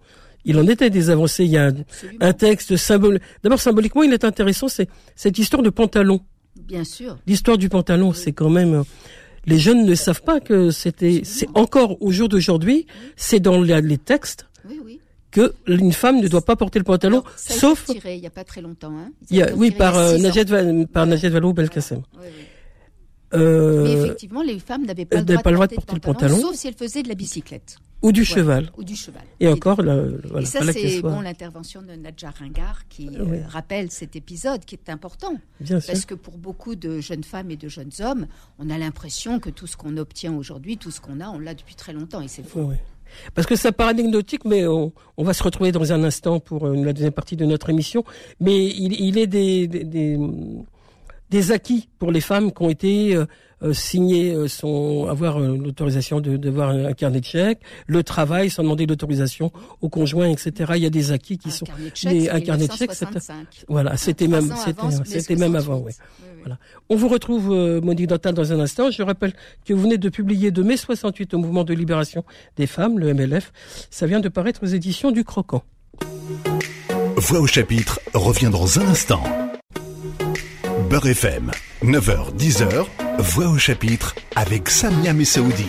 il 0.46 0.58
en 0.58 0.68
était 0.68 0.90
des 0.90 1.10
avancées. 1.10 1.44
Il 1.46 1.52
y 1.52 1.58
a 1.58 1.68
un, 1.68 1.74
un 2.22 2.34
texte 2.34 2.78
symbolique. 2.78 3.22
D'abord, 3.44 3.60
symboliquement, 3.60 4.04
il 4.04 4.14
est 4.14 4.24
intéressant, 4.24 4.68
c'est 4.68 4.88
cette 5.16 5.38
histoire 5.38 5.64
de 5.64 5.70
pantalon. 5.70 6.22
Bien 6.68 6.84
sûr. 6.84 7.18
L'histoire 7.28 7.58
du 7.58 7.70
pantalon, 7.70 8.14
c'est 8.14 8.32
quand 8.32 8.50
même. 8.50 8.84
Les 9.46 9.60
jeunes 9.60 9.86
ne 9.86 9.96
savent 9.96 10.24
pas 10.24 10.40
que 10.40 10.72
c'était. 10.72 11.22
C'est 11.24 11.48
encore 11.54 12.02
au 12.02 12.12
jour 12.12 12.30
d'aujourd'hui, 12.30 12.88
c'est 13.16 13.40
dans 13.40 13.62
les 13.62 13.98
textes. 13.98 14.48
Oui, 14.68 14.80
oui. 14.84 15.00
Que 15.32 15.54
une 15.68 15.92
femme 15.92 16.22
ne 16.22 16.28
doit 16.30 16.46
pas 16.46 16.56
porter 16.56 16.80
le 16.80 16.86
pantalon, 16.86 17.20
Alors, 17.20 17.34
ça 17.36 17.54
sauf. 17.54 17.88
retiré 17.88 18.16
il 18.16 18.22
n'y 18.22 18.28
a 18.28 18.32
pas 18.32 18.46
très 18.46 18.62
longtemps. 18.62 18.94
Hein. 18.98 19.12
Il 19.30 19.38
y 19.38 19.42
a, 19.42 19.48
été 19.48 19.54
oui, 19.54 19.72
par 19.72 19.98
euh, 19.98 20.18
Va- 20.18 20.86
par 20.92 21.06
Belkacem. 21.54 22.02
Euh, 23.38 23.84
Mais 23.84 23.94
effectivement, 23.94 24.42
les 24.42 24.60
femmes 24.60 24.86
n'avaient 24.86 25.06
pas, 25.06 25.18
le 25.20 25.24
droit, 25.26 25.42
pas 25.42 25.52
de 25.52 25.56
porter, 25.58 25.76
porter 25.76 25.96
le 25.96 26.00
pantalon. 26.02 26.40
sauf 26.40 26.56
si 26.56 26.68
elles 26.68 26.74
faisaient 26.76 27.04
de 27.04 27.10
la 27.10 27.16
bicyclette 27.16 27.78
ou 28.02 28.12
du 28.12 28.24
Voilà. 28.24 28.36
cheval. 28.36 28.72
ou 28.78 28.84
du 28.84 28.96
cheval. 28.96 29.24
Et 29.40 29.48
encore, 29.48 29.82
là, 29.82 30.04
voilà, 30.26 30.42
Et 30.44 30.46
ça, 30.46 30.60
c'est 30.72 31.02
bon 31.02 31.22
l'intervention 31.22 31.82
de 31.82 31.94
Nadja 31.94 32.30
Ringard 32.38 32.88
qui 32.88 33.10
euh, 33.18 33.42
rappelle 33.48 33.90
cet 33.90 34.16
épisode 34.16 34.64
qui 34.66 34.76
est 34.76 34.90
important. 34.92 35.34
Bien 35.60 35.80
sûr. 35.80 35.92
Parce 35.94 36.06
que 36.06 36.14
pour 36.14 36.38
beaucoup 36.38 36.76
de 36.76 37.00
jeunes 37.00 37.24
femmes 37.24 37.50
et 37.52 37.58
de 37.58 37.68
jeunes 37.68 37.92
hommes, 38.02 38.28
on 38.60 38.70
a 38.70 38.78
l'impression 38.78 39.40
que 39.40 39.50
tout 39.50 39.66
ce 39.66 39.76
qu'on 39.78 39.98
obtient 39.98 40.36
aujourd'hui, 40.36 40.78
tout 40.78 40.92
ce 40.92 41.02
qu'on 41.02 41.20
a, 41.20 41.30
on 41.30 41.40
l'a 41.40 41.56
depuis 41.56 41.76
très 41.76 41.94
longtemps. 41.94 42.22
Et 42.22 42.28
c'est 42.28 42.46
faux. 42.48 42.72
Parce 43.34 43.48
que 43.48 43.56
ça 43.56 43.72
paraît 43.72 43.92
anecdotique, 43.92 44.46
mais 44.46 44.68
on, 44.68 44.92
on 45.18 45.24
va 45.24 45.34
se 45.34 45.42
retrouver 45.42 45.72
dans 45.72 45.94
un 45.94 46.04
instant 46.04 46.40
pour 46.40 46.66
euh, 46.68 46.76
la 46.76 46.92
deuxième 46.92 47.14
partie 47.14 47.38
de 47.38 47.46
notre 47.46 47.70
émission. 47.70 48.04
Mais 48.40 48.66
il, 48.68 48.94
il 49.00 49.18
est 49.18 49.28
des, 49.28 49.68
des, 49.68 49.84
des, 49.84 50.20
des 51.30 51.52
acquis 51.52 51.90
pour 52.00 52.12
les 52.12 52.22
femmes 52.22 52.52
qui 52.52 52.62
ont 52.64 52.70
été 52.70 53.16
euh, 53.16 53.26
euh, 53.64 53.74
signés, 53.74 54.34
euh, 54.34 54.48
son, 54.48 55.08
avoir 55.10 55.38
euh, 55.42 55.58
l'autorisation 55.58 56.20
de, 56.22 56.38
de 56.38 56.50
voir 56.50 56.70
un, 56.70 56.94
carnet 56.94 57.20
de 57.22 57.26
chèques, 57.26 57.60
le 57.88 58.04
travail 58.04 58.50
sans 58.50 58.64
demander 58.64 58.86
l'autorisation 58.86 59.52
au 59.82 59.90
conjoint, 59.90 60.28
etc. 60.30 60.74
Il 60.76 60.84
y 60.84 60.86
a 60.86 60.90
des 60.90 61.12
acquis 61.12 61.38
qui 61.38 61.48
Un 61.48 61.52
sont 61.52 61.66
carnet 61.66 61.90
de 61.90 61.96
chèques, 61.96 62.12
les- 62.14 62.22
c'est 62.22 62.30
un 62.32 62.42
carnet 62.42 62.68
de 62.68 62.72
chèques, 62.74 62.94
c'était- 62.94 63.06
1965. 63.16 63.66
voilà, 63.68 63.98
c'était 63.98 64.28
même, 64.28 64.54
c'était, 65.06 65.36
même 65.36 65.56
avant, 65.56 65.78
68. 65.80 65.86
oui. 65.86 65.94
Oui, 65.98 66.30
oui. 66.36 66.40
Voilà. 66.44 66.60
On 66.90 66.96
vous 66.96 67.08
retrouve, 67.08 67.52
euh, 67.52 67.82
Monique 67.82 68.06
Dantal, 68.08 68.36
dans 68.36 68.54
un 68.54 68.60
instant. 68.60 68.92
Je 68.92 69.02
rappelle 69.02 69.34
que 69.66 69.74
vous 69.74 69.82
venez 69.82 69.98
de 69.98 70.10
publier 70.10 70.52
de 70.52 70.62
mai 70.62 70.78
68 70.78 71.34
au 71.34 71.40
mouvement 71.40 71.64
de 71.64 71.74
libération 71.74 72.24
des 72.58 72.68
femmes, 72.68 73.00
le 73.00 73.14
MLF. 73.16 73.52
Ça 73.90 74.06
vient 74.06 74.20
de 74.20 74.30
paraître 74.30 74.62
aux 74.64 74.68
éditions 74.68 75.10
du 75.12 75.24
Croquant. 75.24 75.64
Voix 77.18 77.40
au 77.40 77.48
chapitre 77.48 78.00
revient 78.14 78.50
dans 78.52 78.80
un 78.80 78.86
instant. 78.90 79.24
Beurre 80.90 81.08
FM, 81.08 81.52
9h, 81.84 82.36
10h, 82.38 82.86
Voix 83.18 83.48
au 83.48 83.58
chapitre 83.58 84.14
avec 84.36 84.70
Samia 84.70 85.14
Messaoudi. 85.14 85.68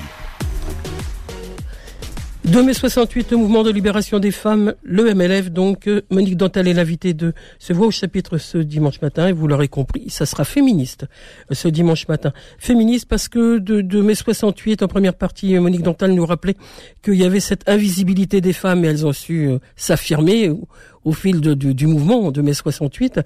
2 2.46 2.62
mai 2.62 2.74
68 2.74 3.32
au 3.32 3.38
mouvement 3.38 3.64
de 3.64 3.70
libération 3.70 4.20
des 4.20 4.30
femmes, 4.30 4.74
le 4.84 5.12
MLF, 5.12 5.50
donc 5.50 5.88
euh, 5.88 6.02
Monique 6.10 6.36
Dantal 6.36 6.68
est 6.68 6.74
l'invitée 6.74 7.12
de 7.12 7.32
ce 7.58 7.72
voix 7.72 7.88
au 7.88 7.90
chapitre 7.90 8.38
ce 8.38 8.58
dimanche 8.58 9.00
matin, 9.02 9.26
et 9.26 9.32
vous 9.32 9.48
l'aurez 9.48 9.66
compris, 9.66 10.10
ça 10.10 10.26
sera 10.26 10.44
féministe 10.44 11.06
euh, 11.50 11.54
ce 11.56 11.66
dimanche 11.66 12.06
matin. 12.06 12.32
Féministe 12.60 13.08
parce 13.08 13.26
que 13.26 13.58
de, 13.58 14.00
mai 14.00 14.14
68, 14.14 14.84
en 14.84 14.86
première 14.86 15.14
partie, 15.14 15.56
euh, 15.56 15.60
Monique 15.60 15.82
Dantal 15.82 16.12
nous 16.12 16.24
rappelait 16.24 16.54
qu'il 17.02 17.14
y 17.14 17.24
avait 17.24 17.40
cette 17.40 17.68
invisibilité 17.68 18.40
des 18.40 18.52
femmes, 18.52 18.84
et 18.84 18.88
elles 18.88 19.04
ont 19.04 19.12
su 19.12 19.50
s'affirmer 19.74 20.52
au, 21.04 21.12
fil 21.12 21.40
du, 21.40 21.86
mouvement 21.86 22.30
de 22.30 22.42
mai 22.42 22.54
68. 22.54 23.20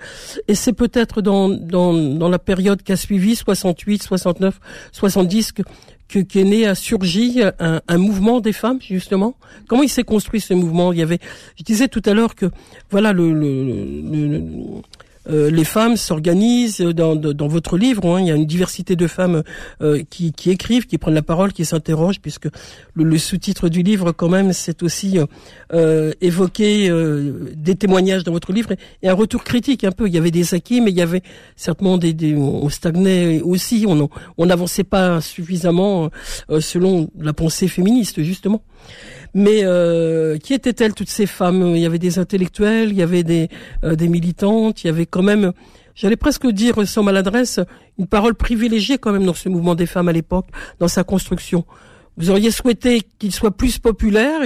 Et 0.48 0.54
c'est 0.54 0.72
peut-être 0.72 1.20
dans, 1.20 1.50
dans, 1.50 1.92
dans 1.92 2.28
la 2.28 2.38
période 2.38 2.82
qui 2.82 2.92
a 2.92 2.96
suivi, 2.96 3.36
68, 3.36 4.02
69, 4.02 4.60
70, 4.92 5.52
que, 5.52 5.62
que, 6.10 6.18
qu'est 6.18 6.44
né, 6.44 6.66
a 6.66 6.74
surgi 6.74 7.40
un, 7.58 7.80
un 7.86 7.98
mouvement 7.98 8.40
des 8.40 8.52
femmes, 8.52 8.80
justement? 8.82 9.34
Comment 9.68 9.82
il 9.84 9.88
s'est 9.88 10.02
construit 10.04 10.40
ce 10.40 10.54
mouvement? 10.54 10.92
Il 10.92 10.98
y 10.98 11.02
avait, 11.02 11.20
je 11.56 11.62
disais 11.64 11.88
tout 11.88 12.02
à 12.04 12.14
l'heure 12.14 12.34
que, 12.34 12.46
voilà, 12.90 13.12
le- 13.12 13.32
euh, 15.30 15.50
les 15.50 15.64
femmes 15.64 15.96
s'organisent 15.96 16.80
dans, 16.80 17.16
dans, 17.16 17.48
votre 17.48 17.76
livre. 17.76 18.06
hein, 18.06 18.20
il 18.20 18.26
y 18.26 18.30
a 18.30 18.34
une 18.34 18.46
diversité 18.46 18.96
de 18.96 19.06
femmes 19.06 19.42
euh, 19.82 20.02
qui, 20.08 20.32
qui 20.32 20.50
écrivent, 20.50 20.86
qui 20.86 20.98
prennent 20.98 21.14
la 21.14 21.22
parole, 21.22 21.52
qui 21.52 21.64
s'interrogent, 21.64 22.20
puisque 22.20 22.48
le, 22.94 23.18
sous-titre 23.18 23.68
du 23.68 23.82
livre, 23.82 24.12
quand 24.12 24.28
même, 24.28 24.52
c'est 24.52 24.82
aussi 24.82 25.18
euh, 25.18 25.26
euh, 25.72 26.12
évoquer 26.20 26.90
des 27.54 27.74
témoignages 27.76 28.24
dans 28.24 28.32
votre 28.32 28.52
livre 28.52 28.72
et, 29.02 29.08
un 29.08 29.14
retour 29.14 29.44
critique 29.44 29.84
un 29.84 29.92
peu. 29.92 30.06
Il 30.06 30.14
y 30.14 30.18
avait 30.18 30.30
des 30.30 30.54
acquis, 30.54 30.80
mais 30.80 30.90
il 30.90 30.96
y 30.96 31.02
avait 31.02 31.22
certainement 31.56 31.98
des, 31.98 32.12
des 32.12 32.34
on 32.34 32.68
stagnait 32.68 33.40
aussi. 33.40 33.84
On 33.88 34.08
on 34.38 34.46
n'avançait 34.46 34.84
pas 34.84 35.20
suffisamment 35.20 36.10
selon 36.60 37.10
la 37.18 37.32
pensée 37.32 37.68
féministe 37.68 38.22
justement. 38.22 38.62
Mais 39.34 39.60
euh, 39.62 40.38
qui 40.38 40.54
étaient-elles 40.54 40.94
toutes 40.94 41.10
ces 41.10 41.26
femmes? 41.26 41.74
Il 41.74 41.80
y 41.80 41.86
avait 41.86 41.98
des 41.98 42.18
intellectuels, 42.18 42.90
il 42.90 42.96
y 42.96 43.02
avait 43.02 43.22
des 43.22 43.48
euh, 43.84 43.94
des 43.94 44.08
militantes, 44.08 44.82
il 44.82 44.88
y 44.88 44.90
avait 44.90 45.06
quand 45.06 45.22
même, 45.22 45.52
j'allais 45.94 46.16
presque 46.16 46.46
dire 46.48 46.86
sans 46.86 47.02
maladresse, 47.02 47.60
une 47.98 48.06
parole 48.06 48.34
privilégiée 48.34 48.98
quand 48.98 49.12
même 49.12 49.24
dans 49.24 49.34
ce 49.34 49.48
mouvement 49.48 49.74
des 49.74 49.86
femmes 49.86 50.08
à 50.08 50.12
l'époque, 50.12 50.46
dans 50.78 50.88
sa 50.88 51.04
construction. 51.04 51.64
Vous 52.16 52.30
auriez 52.30 52.50
souhaité 52.50 53.02
qu'il 53.18 53.32
soit 53.32 53.56
plus 53.56 53.78
populaire, 53.78 54.40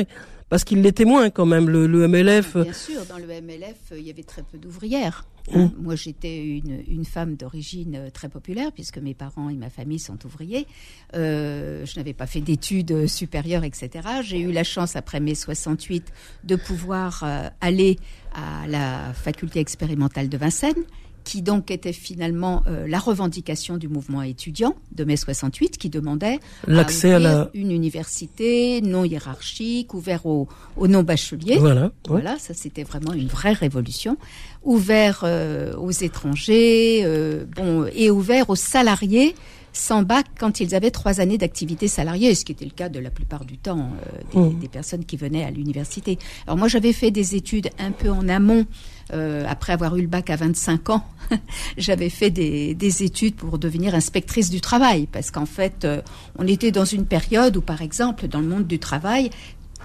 parce 0.49 0.65
qu'il 0.65 0.83
l'était 0.83 1.07
moins 1.07 1.31
quand 1.31 1.47
même, 1.47 1.69
le, 1.69 1.87
le 1.87 2.07
MLF. 2.07 2.57
Bien 2.57 2.73
sûr, 2.73 3.05
dans 3.09 3.19
le 3.19 3.27
MLF, 3.27 3.93
il 3.97 4.07
y 4.07 4.11
avait 4.11 4.23
très 4.23 4.43
peu 4.43 4.59
d'ouvrières. 4.59 5.25
Hein. 5.53 5.71
Moi, 5.79 5.97
j'étais 5.97 6.45
une, 6.45 6.83
une 6.89 7.05
femme 7.05 7.37
d'origine 7.37 7.97
euh, 7.97 8.11
très 8.11 8.29
populaire, 8.29 8.73
puisque 8.73 8.99
mes 8.99 9.15
parents 9.15 9.49
et 9.49 9.57
ma 9.57 9.71
famille 9.71 9.99
sont 9.99 10.25
ouvriers. 10.25 10.67
Euh, 11.15 11.85
je 11.85 11.97
n'avais 11.97 12.15
pas 12.15 12.27
fait 12.27 12.41
d'études 12.41 12.93
euh, 12.93 13.07
supérieures, 13.07 13.65
etc. 13.65 13.91
J'ai 14.23 14.41
eu 14.41 14.53
la 14.53 14.65
chance, 14.65 14.97
après 14.97 15.21
mai 15.21 15.35
68, 15.35 16.13
de 16.45 16.57
pouvoir 16.57 17.23
euh, 17.23 17.49
aller 17.61 17.99
à 18.33 18.67
la 18.67 19.13
faculté 19.13 19.61
expérimentale 19.61 20.29
de 20.29 20.37
Vincennes 20.37 20.85
qui 21.25 21.41
donc 21.43 21.71
était 21.71 21.93
finalement 21.95 22.63
euh, 22.67 22.87
la 22.87 22.99
revendication 22.99 23.77
du 23.79 23.89
mouvement 23.89 24.23
étudiant 24.23 24.75
de 24.93 25.05
mai 25.05 25.17
68, 25.17 25.79
qui 25.79 25.89
demandait 25.91 26.39
L'accès 26.67 27.13
à 27.15 27.19
la- 27.19 27.51
une 27.55 27.73
université 27.73 28.81
non 28.83 29.05
hiérarchique, 29.05 29.95
ouvert 29.95 30.27
aux, 30.27 30.49
aux 30.77 30.87
non-bacheliers. 30.87 31.57
Voilà. 31.59 31.85
ouais. 31.85 31.91
Voilà, 32.09 32.39
ça 32.39 32.53
c'était 32.55 32.83
vraiment 32.85 33.13
une 33.15 33.29
vraie 33.29 33.53
révolution. 33.55 34.17
Ouvert 34.63 35.21
euh, 35.25 35.75
aux 35.77 35.91
étrangers, 35.91 37.03
euh, 37.05 37.45
bon, 37.57 37.87
et 37.95 38.11
ouvert 38.11 38.51
aux 38.51 38.57
salariés 38.57 39.35
sans 39.75 40.03
bac 40.03 40.27
quand 40.39 40.61
ils 40.61 40.75
avaient 40.75 40.91
trois 40.91 41.21
années 41.21 41.37
d'activité 41.37 41.89
salariée, 41.89 42.35
ce 42.35 42.45
qui 42.45 42.53
était 42.53 42.65
le 42.65 42.71
cas 42.71 42.89
de 42.89 42.99
la 43.01 43.11
plupart 43.11 43.45
du 43.45 43.59
temps 43.59 43.91
euh, 44.07 44.23
des, 44.33 44.45
Mmh. 44.45 44.59
des 44.59 44.69
personnes 44.69 45.05
qui 45.05 45.17
venaient 45.17 45.45
à 45.45 45.51
l'université. 45.51 46.19
Alors 46.47 46.57
moi 46.57 46.69
j'avais 46.69 46.93
fait 46.93 47.11
des 47.11 47.35
études 47.35 47.71
un 47.79 47.91
peu 47.91 48.11
en 48.11 48.29
amont, 48.29 48.67
euh, 49.13 49.45
après 49.49 49.73
avoir 49.73 49.97
eu 49.97 50.03
le 50.03 50.07
bac 50.07 50.31
à 50.31 50.37
25 50.37 50.91
ans, 50.91 51.05
j'avais 51.77 52.09
fait 52.09 52.31
des, 52.31 52.75
des 52.75 53.03
études 53.03 53.35
pour 53.35 53.59
devenir 53.59 53.95
inspectrice 53.95 54.51
du 54.51 54.61
travail, 54.61 55.09
parce 55.11 55.31
qu'en 55.31 55.47
fait 55.47 55.85
euh, 55.85 56.01
on 56.39 56.47
était 56.47 56.71
dans 56.71 56.85
une 56.85 57.07
période 57.07 57.57
où 57.57 57.61
par 57.61 57.83
exemple 57.83 58.29
dans 58.29 58.41
le 58.41 58.47
monde 58.47 58.67
du 58.67 58.79
travail, 58.79 59.31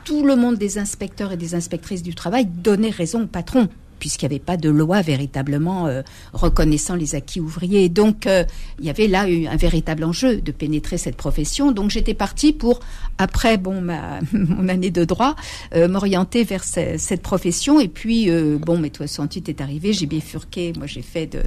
tout 0.03 0.23
le 0.23 0.35
monde 0.35 0.57
des 0.57 0.77
inspecteurs 0.77 1.31
et 1.31 1.37
des 1.37 1.55
inspectrices 1.55 2.03
du 2.03 2.15
travail 2.15 2.45
donnait 2.45 2.89
raison 2.89 3.23
au 3.23 3.27
patron 3.27 3.67
puisqu'il 3.99 4.25
n'y 4.27 4.33
avait 4.35 4.39
pas 4.43 4.57
de 4.57 4.69
loi 4.69 5.01
véritablement 5.01 5.87
euh, 5.87 6.01
reconnaissant 6.33 6.95
les 6.95 7.15
acquis 7.15 7.39
ouvriers. 7.39 7.89
Donc, 7.89 8.25
euh, 8.25 8.43
il 8.79 8.85
y 8.85 8.89
avait 8.89 9.07
là 9.07 9.23
un 9.23 9.55
véritable 9.57 10.03
enjeu 10.03 10.37
de 10.41 10.51
pénétrer 10.51 10.97
cette 10.97 11.15
profession. 11.17 11.71
Donc, 11.71 11.89
j'étais 11.91 12.13
partie 12.13 12.53
pour, 12.53 12.79
après 13.17 13.57
bon 13.57 13.81
ma, 13.81 14.19
mon 14.33 14.67
année 14.69 14.91
de 14.91 15.03
droit, 15.05 15.35
euh, 15.75 15.87
m'orienter 15.87 16.43
vers 16.43 16.63
ce- 16.63 16.95
cette 16.97 17.21
profession. 17.21 17.79
Et 17.79 17.87
puis, 17.87 18.29
bon, 18.59 18.77
mais 18.77 18.89
toi, 18.89 19.07
Santite 19.07 19.49
est 19.49 19.61
arrivé, 19.61 19.93
j'ai 19.93 20.05
bifurqué. 20.05 20.73
Moi, 20.77 20.87
j'ai 20.87 21.01
fait 21.01 21.27
de, 21.27 21.41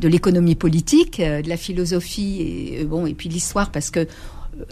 de 0.00 0.08
l'économie 0.08 0.54
politique, 0.54 1.20
de 1.20 1.48
la 1.48 1.56
philosophie 1.56 2.40
et 2.40 2.84
bon, 2.84 3.06
et 3.06 3.14
puis 3.14 3.28
l'histoire, 3.28 3.70
parce 3.70 3.90
que 3.90 4.06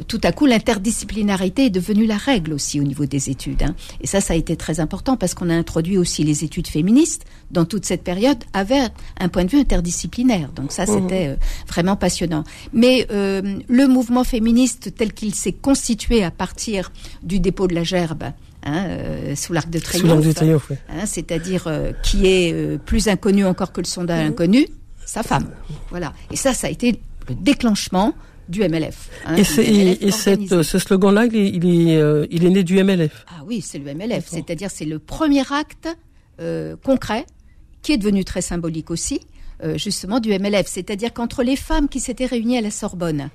tout 0.06 0.20
à 0.24 0.32
coup, 0.32 0.46
l'interdisciplinarité 0.46 1.66
est 1.66 1.70
devenue 1.70 2.06
la 2.06 2.16
règle 2.16 2.52
aussi 2.52 2.80
au 2.80 2.84
niveau 2.84 3.06
des 3.06 3.30
études. 3.30 3.62
hein. 3.62 3.74
Et 4.00 4.06
ça, 4.06 4.20
ça 4.20 4.34
a 4.34 4.36
été 4.36 4.56
très 4.56 4.80
important 4.80 5.16
parce 5.16 5.34
qu'on 5.34 5.50
a 5.50 5.54
introduit 5.54 5.98
aussi 5.98 6.24
les 6.24 6.44
études 6.44 6.66
féministes 6.68 7.24
dans 7.50 7.64
toute 7.64 7.84
cette 7.84 8.02
période 8.02 8.38
avec 8.52 8.92
un 9.20 9.28
point 9.28 9.44
de 9.44 9.50
vue 9.50 9.58
interdisciplinaire. 9.60 10.50
Donc 10.54 10.72
ça, 10.72 10.86
c'était 10.86 11.28
euh, 11.28 11.36
vraiment 11.66 11.96
passionnant. 11.96 12.44
Mais 12.72 13.06
euh, 13.10 13.58
le 13.68 13.86
mouvement 13.88 14.24
féministe 14.24 14.94
tel 14.96 15.12
qu'il 15.12 15.34
s'est 15.34 15.52
constitué 15.52 16.22
à 16.24 16.30
partir 16.30 16.92
du 17.22 17.40
dépôt 17.40 17.66
de 17.66 17.74
la 17.74 17.84
gerbe, 17.84 18.24
hein, 18.64 18.84
euh, 18.88 19.34
sous 19.36 19.52
l'arc 19.52 19.70
de 19.70 19.78
triomphe, 19.78 20.08
hein, 20.88 21.06
c'est-à-dire 21.06 21.64
euh, 21.66 21.92
qui 22.02 22.26
est 22.26 22.52
euh, 22.52 22.78
plus 22.78 23.08
inconnu 23.08 23.44
encore 23.44 23.72
que 23.72 23.80
le 23.80 23.86
sondage 23.86 24.24
inconnu, 24.26 24.66
sa 25.06 25.22
femme. 25.22 25.48
Voilà. 25.90 26.12
Et 26.30 26.36
ça, 26.36 26.52
ça 26.52 26.66
a 26.66 26.70
été 26.70 27.00
le 27.28 27.34
déclenchement 27.34 28.14
du 28.48 28.60
MLF. 28.62 29.10
hein, 29.26 29.34
Et, 29.34 29.42
du 29.42 29.44
c'est- 29.44 29.62
MLF 29.62 30.02
et, 30.02 30.06
et 30.06 30.10
cette, 30.10 30.28
organisé. 30.34 30.54
euh, 30.56 30.62
ce 30.62 30.78
slogan-là, 30.78 31.26
il 31.26 31.36
est, 31.36 31.48
il, 31.50 31.88
est, 31.90 31.96
euh, 31.96 32.26
il 32.30 32.44
est 32.44 32.50
né 32.50 32.62
du 32.64 32.82
MLF. 32.82 33.24
Ah 33.28 33.42
oui, 33.46 33.60
c'est 33.60 33.78
le 33.78 33.92
MLF. 33.94 34.26
C'est-à-dire, 34.28 34.70
c'est 34.70 34.84
le 34.86 34.98
premier 34.98 35.42
acte 35.52 35.88
euh, 36.40 36.76
concret 36.82 37.26
qui 37.82 37.92
est 37.92 37.98
devenu 37.98 38.24
très 38.24 38.40
symbolique 38.42 38.90
aussi, 38.90 39.20
euh, 39.62 39.76
justement, 39.78 40.20
du 40.20 40.30
MLF. 40.30 40.66
C'est-à-dire 40.66 41.12
qu'entre 41.12 41.42
les 41.42 41.56
femmes 41.56 41.88
qui 41.88 42.00
s'étaient 42.00 42.26
réunies 42.26 42.58
à 42.58 42.60
la 42.60 42.70
Sorbonne 42.70 43.28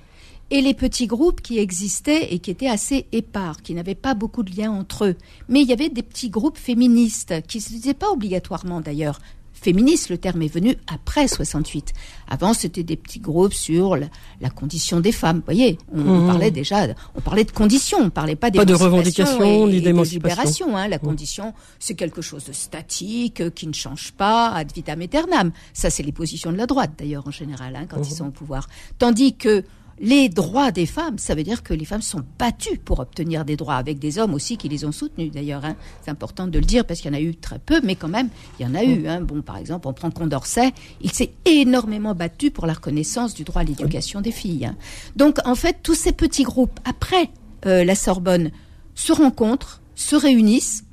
et 0.50 0.60
les 0.60 0.74
petits 0.74 1.06
groupes 1.06 1.40
qui 1.40 1.58
existaient 1.58 2.32
et 2.34 2.38
qui 2.38 2.50
étaient 2.50 2.68
assez 2.68 3.06
épars, 3.12 3.62
qui 3.62 3.72
n'avaient 3.74 3.94
pas 3.94 4.12
beaucoup 4.14 4.42
de 4.42 4.54
liens 4.54 4.70
entre 4.72 5.06
eux. 5.06 5.14
Mais 5.48 5.62
il 5.62 5.68
y 5.68 5.72
avait 5.72 5.88
des 5.88 6.02
petits 6.02 6.28
groupes 6.28 6.58
féministes 6.58 7.34
qui 7.48 7.58
ne 7.58 7.62
se 7.82 7.92
pas 7.92 8.10
obligatoirement 8.10 8.80
d'ailleurs 8.82 9.20
féministe, 9.64 10.10
le 10.10 10.18
terme 10.18 10.42
est 10.42 10.52
venu 10.52 10.76
après 10.92 11.26
68. 11.26 11.94
Avant, 12.28 12.52
c'était 12.52 12.82
des 12.82 12.96
petits 12.96 13.18
groupes 13.18 13.54
sur 13.54 13.96
la, 13.96 14.50
condition 14.50 15.00
des 15.00 15.10
femmes. 15.10 15.38
Vous 15.38 15.44
voyez, 15.46 15.78
on, 15.92 16.00
mmh. 16.00 16.26
parlait 16.26 16.50
déjà, 16.50 16.86
on 17.14 17.20
parlait 17.22 17.44
de 17.44 17.50
conditions, 17.50 17.98
on 17.98 18.10
parlait 18.10 18.36
pas, 18.36 18.50
pas 18.50 18.66
de 18.66 18.74
revendication 18.74 19.66
ni 19.66 19.80
d'émancipation. 19.80 20.76
Hein. 20.76 20.88
La 20.88 20.98
mmh. 20.98 21.00
condition, 21.00 21.54
c'est 21.78 21.94
quelque 21.94 22.20
chose 22.20 22.44
de 22.44 22.52
statique, 22.52 23.54
qui 23.54 23.66
ne 23.66 23.72
change 23.72 24.12
pas 24.12 24.50
ad 24.50 24.70
vitam 24.72 25.00
aeternam. 25.00 25.50
Ça, 25.72 25.88
c'est 25.88 26.02
les 26.02 26.12
positions 26.12 26.52
de 26.52 26.58
la 26.58 26.66
droite, 26.66 26.92
d'ailleurs, 26.98 27.26
en 27.26 27.30
général, 27.30 27.74
hein, 27.74 27.86
quand 27.88 28.00
mmh. 28.00 28.08
ils 28.10 28.14
sont 28.14 28.26
au 28.26 28.32
pouvoir. 28.32 28.68
Tandis 28.98 29.34
que 29.34 29.64
les 30.00 30.28
droits 30.28 30.70
des 30.70 30.86
femmes, 30.86 31.18
ça 31.18 31.34
veut 31.34 31.42
dire 31.42 31.62
que 31.62 31.74
les 31.74 31.84
femmes 31.84 32.02
sont 32.02 32.22
battues 32.38 32.78
pour 32.78 33.00
obtenir 33.00 33.44
des 33.44 33.56
droits, 33.56 33.76
avec 33.76 33.98
des 33.98 34.18
hommes 34.18 34.34
aussi 34.34 34.56
qui 34.56 34.68
les 34.68 34.84
ont 34.84 34.92
soutenus 34.92 35.30
d'ailleurs. 35.30 35.64
Hein. 35.64 35.76
C'est 36.02 36.10
important 36.10 36.46
de 36.46 36.58
le 36.58 36.64
dire 36.64 36.84
parce 36.84 37.00
qu'il 37.00 37.12
y 37.12 37.14
en 37.14 37.18
a 37.18 37.20
eu 37.20 37.34
très 37.34 37.58
peu, 37.58 37.80
mais 37.82 37.94
quand 37.94 38.08
même, 38.08 38.28
il 38.58 38.66
y 38.66 38.68
en 38.68 38.74
a 38.74 38.84
eu. 38.84 39.06
Hein. 39.06 39.20
Bon, 39.20 39.42
par 39.42 39.56
exemple, 39.56 39.88
on 39.88 39.92
prend 39.92 40.10
Condorcet, 40.10 40.72
il 41.00 41.12
s'est 41.12 41.32
énormément 41.44 42.14
battu 42.14 42.50
pour 42.50 42.66
la 42.66 42.74
reconnaissance 42.74 43.34
du 43.34 43.44
droit 43.44 43.62
à 43.62 43.64
l'éducation 43.64 44.20
des 44.20 44.32
filles. 44.32 44.66
Hein. 44.66 44.76
Donc, 45.16 45.38
en 45.44 45.54
fait, 45.54 45.78
tous 45.82 45.94
ces 45.94 46.12
petits 46.12 46.44
groupes, 46.44 46.80
après 46.84 47.30
euh, 47.66 47.84
la 47.84 47.94
Sorbonne, 47.94 48.50
se 48.94 49.12
rencontrent, 49.12 49.80
se 49.94 50.16
réunissent, 50.16 50.84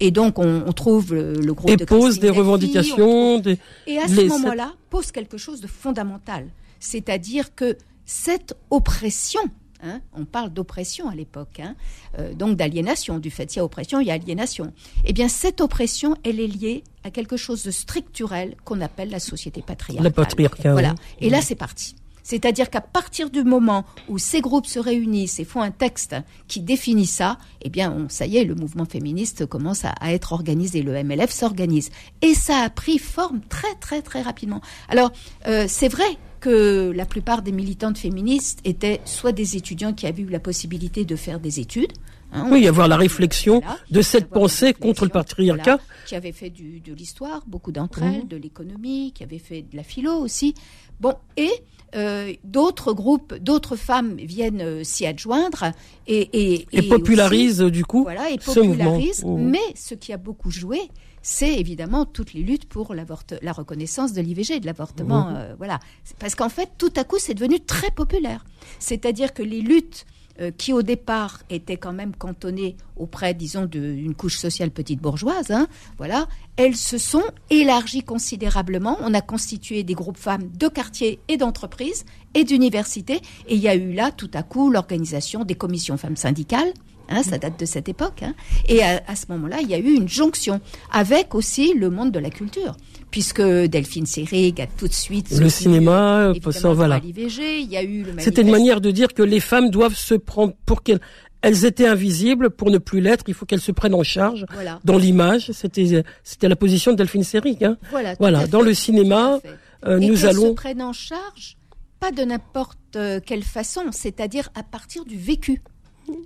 et 0.00 0.10
donc 0.10 0.38
on, 0.38 0.72
trouve 0.72 1.14
le, 1.14 1.54
groupe 1.54 1.70
et 1.70 1.76
de 1.76 1.84
pose 1.84 2.18
des 2.18 2.30
revendications, 2.30 3.40
et 3.86 3.98
à 3.98 4.08
ce 4.08 4.26
moment-là 4.26 4.72
pose 4.88 5.12
quelque 5.12 5.36
chose 5.36 5.60
de 5.60 5.68
fondamental, 5.68 6.48
c'est-à-dire 6.80 7.54
que 7.54 7.76
cette 8.10 8.54
oppression, 8.70 9.40
hein, 9.84 10.00
on 10.14 10.24
parle 10.24 10.50
d'oppression 10.52 11.08
à 11.08 11.14
l'époque, 11.14 11.60
hein, 11.60 11.76
euh, 12.18 12.34
donc 12.34 12.56
d'aliénation, 12.56 13.20
du 13.20 13.30
fait 13.30 13.46
qu'il 13.46 13.58
y 13.58 13.60
a 13.60 13.64
oppression, 13.64 14.00
il 14.00 14.08
y 14.08 14.10
a 14.10 14.14
aliénation. 14.14 14.72
Eh 15.04 15.12
bien, 15.12 15.28
cette 15.28 15.60
oppression, 15.60 16.16
elle 16.24 16.40
est 16.40 16.48
liée 16.48 16.82
à 17.04 17.12
quelque 17.12 17.36
chose 17.36 17.62
de 17.62 17.70
structurel 17.70 18.56
qu'on 18.64 18.80
appelle 18.80 19.10
la 19.10 19.20
société 19.20 19.62
patriarcale. 19.62 20.02
La 20.02 20.10
patriarcat. 20.10 20.72
Voilà. 20.72 20.96
Et 21.20 21.30
là, 21.30 21.40
c'est 21.40 21.54
parti. 21.54 21.94
C'est-à-dire 22.24 22.68
qu'à 22.68 22.80
partir 22.80 23.30
du 23.30 23.44
moment 23.44 23.84
où 24.08 24.18
ces 24.18 24.40
groupes 24.40 24.66
se 24.66 24.80
réunissent 24.80 25.38
et 25.38 25.44
font 25.44 25.62
un 25.62 25.70
texte 25.70 26.16
qui 26.48 26.60
définit 26.60 27.06
ça, 27.06 27.38
eh 27.62 27.70
bien, 27.70 28.06
ça 28.08 28.26
y 28.26 28.38
est, 28.38 28.44
le 28.44 28.56
mouvement 28.56 28.86
féministe 28.86 29.46
commence 29.46 29.84
à, 29.84 29.94
être 30.12 30.32
organisé, 30.32 30.82
le 30.82 31.00
MLF 31.04 31.30
s'organise. 31.30 31.90
Et 32.22 32.34
ça 32.34 32.58
a 32.58 32.70
pris 32.70 32.98
forme 32.98 33.40
très, 33.48 33.74
très, 33.76 34.02
très 34.02 34.22
rapidement. 34.22 34.60
Alors, 34.88 35.12
euh, 35.46 35.66
c'est 35.68 35.88
vrai 35.88 36.18
que 36.40 36.90
la 36.90 37.06
plupart 37.06 37.42
des 37.42 37.52
militantes 37.52 37.98
féministes 37.98 38.60
étaient 38.64 39.00
soit 39.04 39.32
des 39.32 39.56
étudiants 39.56 39.92
qui 39.92 40.06
avaient 40.06 40.22
eu 40.22 40.28
la 40.28 40.40
possibilité 40.40 41.04
de 41.04 41.16
faire 41.16 41.38
des 41.38 41.60
études. 41.60 41.92
Hein, 42.32 42.48
oui, 42.50 42.66
avoir 42.68 42.86
la 42.86 42.96
réflexion 42.96 43.60
de 43.90 44.02
cette 44.02 44.28
pensée 44.28 44.72
contre 44.72 45.04
le 45.04 45.10
patriarcat. 45.10 45.80
qui 46.06 46.14
avaient 46.14 46.32
fait 46.32 46.50
de 46.50 46.94
l'histoire, 46.94 47.42
beaucoup 47.46 47.72
d'entre 47.72 48.02
elles, 48.02 48.22
mhm. 48.22 48.28
de 48.28 48.36
l'économie, 48.36 49.12
qui 49.12 49.24
avaient 49.24 49.38
fait 49.38 49.62
de 49.62 49.76
la 49.76 49.82
philo 49.82 50.12
aussi. 50.12 50.54
Bon, 51.00 51.14
et 51.36 51.50
euh, 51.94 52.32
d'autres 52.44 52.92
groupes, 52.92 53.34
d'autres 53.34 53.76
femmes 53.76 54.16
viennent 54.16 54.60
euh, 54.60 54.84
s'y 54.84 55.06
adjoindre 55.06 55.72
et, 56.06 56.66
et, 56.72 56.88
popularisent 56.88 57.60
du 57.60 57.84
coup 57.84 58.02
voilà, 58.02 58.30
et 58.30 58.38
popularisent. 58.38 59.24
Mais 59.24 59.58
ce 59.74 59.94
qui 59.94 60.12
a 60.12 60.16
beaucoup 60.16 60.50
joué, 60.50 60.80
c'est 61.22 61.58
évidemment 61.58 62.06
toutes 62.06 62.32
les 62.32 62.42
luttes 62.42 62.66
pour 62.66 62.94
la 62.94 63.52
reconnaissance 63.52 64.12
de 64.12 64.20
l'IVG, 64.20 64.60
de 64.60 64.66
l'avortement. 64.66 65.30
Mmh. 65.30 65.36
Euh, 65.36 65.54
voilà, 65.58 65.80
parce 66.18 66.34
qu'en 66.34 66.48
fait, 66.48 66.70
tout 66.78 66.92
à 66.96 67.04
coup, 67.04 67.16
c'est 67.18 67.34
devenu 67.34 67.60
très 67.60 67.90
populaire. 67.90 68.44
C'est-à-dire 68.78 69.34
que 69.34 69.42
les 69.42 69.60
luttes 69.60 70.06
euh, 70.40 70.50
qui 70.56 70.72
au 70.72 70.82
départ 70.82 71.42
étaient 71.50 71.76
quand 71.76 71.92
même 71.92 72.14
cantonnées 72.16 72.76
auprès, 72.96 73.34
disons, 73.34 73.66
d'une 73.66 74.14
couche 74.14 74.36
sociale 74.36 74.70
petite 74.70 75.00
bourgeoise, 75.00 75.50
hein, 75.50 75.68
voilà, 75.98 76.28
elles 76.56 76.76
se 76.76 76.98
sont 76.98 77.24
élargies 77.50 78.02
considérablement. 78.02 78.96
On 79.00 79.14
a 79.14 79.20
constitué 79.20 79.82
des 79.82 79.94
groupes 79.94 80.18
femmes 80.18 80.50
de 80.56 80.68
quartiers 80.68 81.20
et 81.28 81.36
d'entreprises 81.36 82.04
et 82.34 82.44
d'universités, 82.44 83.20
et 83.48 83.54
il 83.54 83.60
y 83.60 83.68
a 83.68 83.74
eu 83.74 83.92
là 83.92 84.10
tout 84.12 84.30
à 84.34 84.42
coup 84.42 84.70
l'organisation 84.70 85.44
des 85.44 85.54
commissions 85.54 85.96
femmes 85.96 86.16
syndicales 86.16 86.72
Hein, 87.10 87.22
ça 87.22 87.38
date 87.38 87.58
de 87.58 87.66
cette 87.66 87.88
époque. 87.88 88.22
Hein. 88.22 88.34
Et 88.68 88.82
à, 88.82 89.16
ce 89.16 89.26
moment-là, 89.30 89.58
il 89.60 89.68
y 89.68 89.74
a 89.74 89.78
eu 89.78 89.94
une 89.94 90.08
jonction 90.08 90.60
avec 90.92 91.34
aussi 91.34 91.74
le 91.74 91.90
monde 91.90 92.12
de 92.12 92.18
la 92.18 92.30
culture 92.30 92.76
puisque 93.10 93.42
Delphine 93.42 94.06
Seyrig 94.06 94.60
a 94.60 94.68
tout 94.68 94.86
de 94.86 94.92
suite 94.92 95.36
le 95.36 95.48
cinéma, 95.48 96.32
ça, 96.52 96.72
voilà. 96.72 97.00
Il 97.02 97.68
y 97.68 97.76
a 97.76 97.82
eu 97.82 98.06
C'était 98.18 98.42
une 98.42 98.50
manière 98.52 98.80
de 98.80 98.92
dire 98.92 99.12
que 99.12 99.24
les 99.24 99.40
femmes 99.40 99.70
doivent 99.70 99.96
se 99.96 100.14
prendre 100.14 100.54
pour 100.64 100.84
qu'elles 100.84 101.00
elles 101.42 101.64
étaient 101.64 101.86
invisibles 101.86 102.50
pour 102.50 102.70
ne 102.70 102.78
plus 102.78 103.00
l'être. 103.00 103.24
Il 103.26 103.34
faut 103.34 103.46
qu'elles 103.46 103.60
se 103.60 103.72
prennent 103.72 103.94
en 103.94 104.02
charge 104.02 104.46
dans 104.84 104.98
l'image. 104.98 105.50
C'était 105.52 106.04
c'était 106.22 106.48
la 106.48 106.56
position 106.56 106.92
de 106.92 106.96
Delphine 106.96 107.24
Seyrig. 107.24 107.64
Hein. 107.64 107.76
Voilà. 107.90 108.14
voilà. 108.20 108.46
Dans 108.46 108.62
le 108.62 108.74
cinéma, 108.74 109.40
euh, 109.86 109.98
nous 109.98 110.26
allons 110.26 110.50
se 110.50 110.54
prennent 110.54 110.82
en 110.82 110.92
charge 110.92 111.56
pas 112.00 112.10
de 112.10 112.22
n'importe 112.22 112.78
euh, 112.96 113.20
quelle 113.24 113.42
façon, 113.42 113.82
c'est-à-dire 113.92 114.48
à 114.54 114.62
partir 114.62 115.04
du 115.04 115.18
vécu. 115.18 115.62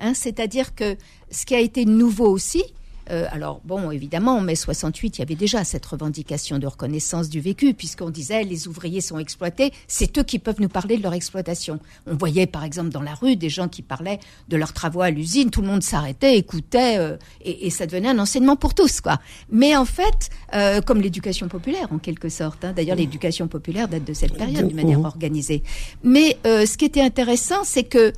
Hein, 0.01 0.15
c'est-à-dire 0.15 0.75
que 0.75 0.97
ce 1.31 1.47
qui 1.47 1.55
a 1.55 1.61
été 1.61 1.85
nouveau 1.85 2.29
aussi, 2.29 2.65
euh, 3.11 3.27
alors 3.31 3.61
bon, 3.65 3.91
évidemment, 3.91 4.37
en 4.37 4.41
mai 4.41 4.55
68, 4.55 5.19
il 5.19 5.21
y 5.21 5.23
avait 5.23 5.35
déjà 5.35 5.65
cette 5.65 5.85
revendication 5.85 6.59
de 6.59 6.67
reconnaissance 6.67 7.29
du 7.29 7.41
vécu, 7.41 7.75
puisqu'on 7.75 8.11
disait 8.11 8.45
les 8.45 8.67
ouvriers 8.69 9.01
sont 9.01 9.19
exploités, 9.19 9.73
c'est 9.87 10.17
eux 10.19 10.23
qui 10.23 10.39
peuvent 10.39 10.61
nous 10.61 10.69
parler 10.69 10.97
de 10.97 11.03
leur 11.03 11.13
exploitation. 11.13 11.81
On 12.07 12.15
voyait 12.15 12.47
par 12.47 12.65
exemple 12.65 12.91
dans 12.91 13.03
la 13.03 13.15
rue 13.15 13.37
des 13.37 13.49
gens 13.49 13.69
qui 13.69 13.83
parlaient 13.83 14.21
de 14.49 14.57
leurs 14.57 14.73
travaux 14.73 15.03
à 15.03 15.11
l'usine, 15.11 15.51
tout 15.51 15.61
le 15.61 15.69
monde 15.69 15.83
s'arrêtait, 15.83 16.39
écoutait, 16.39 16.99
euh, 16.99 17.17
et, 17.43 17.71
ça 17.71 17.87
devenait 17.87 18.09
un 18.09 18.19
enseignement 18.19 18.57
pour 18.57 18.75
tous, 18.75 19.01
quoi. 19.01 19.19
Mais 19.51 19.77
en 19.77 19.85
fait, 19.85 20.31
euh, 20.55 20.81
comme 20.81 21.01
l'éducation 21.01 21.49
populaire 21.49 21.89
en 21.93 21.99
quelque 21.99 22.29
sorte, 22.29 22.65
hein. 22.65 22.73
d'ailleurs 22.75 22.97
l'éducation 22.97 23.49
populaire 23.49 23.89
date 23.89 24.05
de 24.05 24.15
cette 24.15 24.35
période 24.35 24.69
d'une 24.69 24.77
manière 24.77 25.01
organisée. 25.01 25.63
Mais 26.03 26.39
ce 26.45 26.77
qui 26.77 26.85
était 26.85 27.03
intéressant, 27.03 27.65
c'est 27.65 27.85
que 27.85 28.13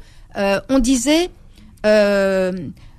on 0.69 0.79
disait 0.79 1.31
euh, 1.85 2.53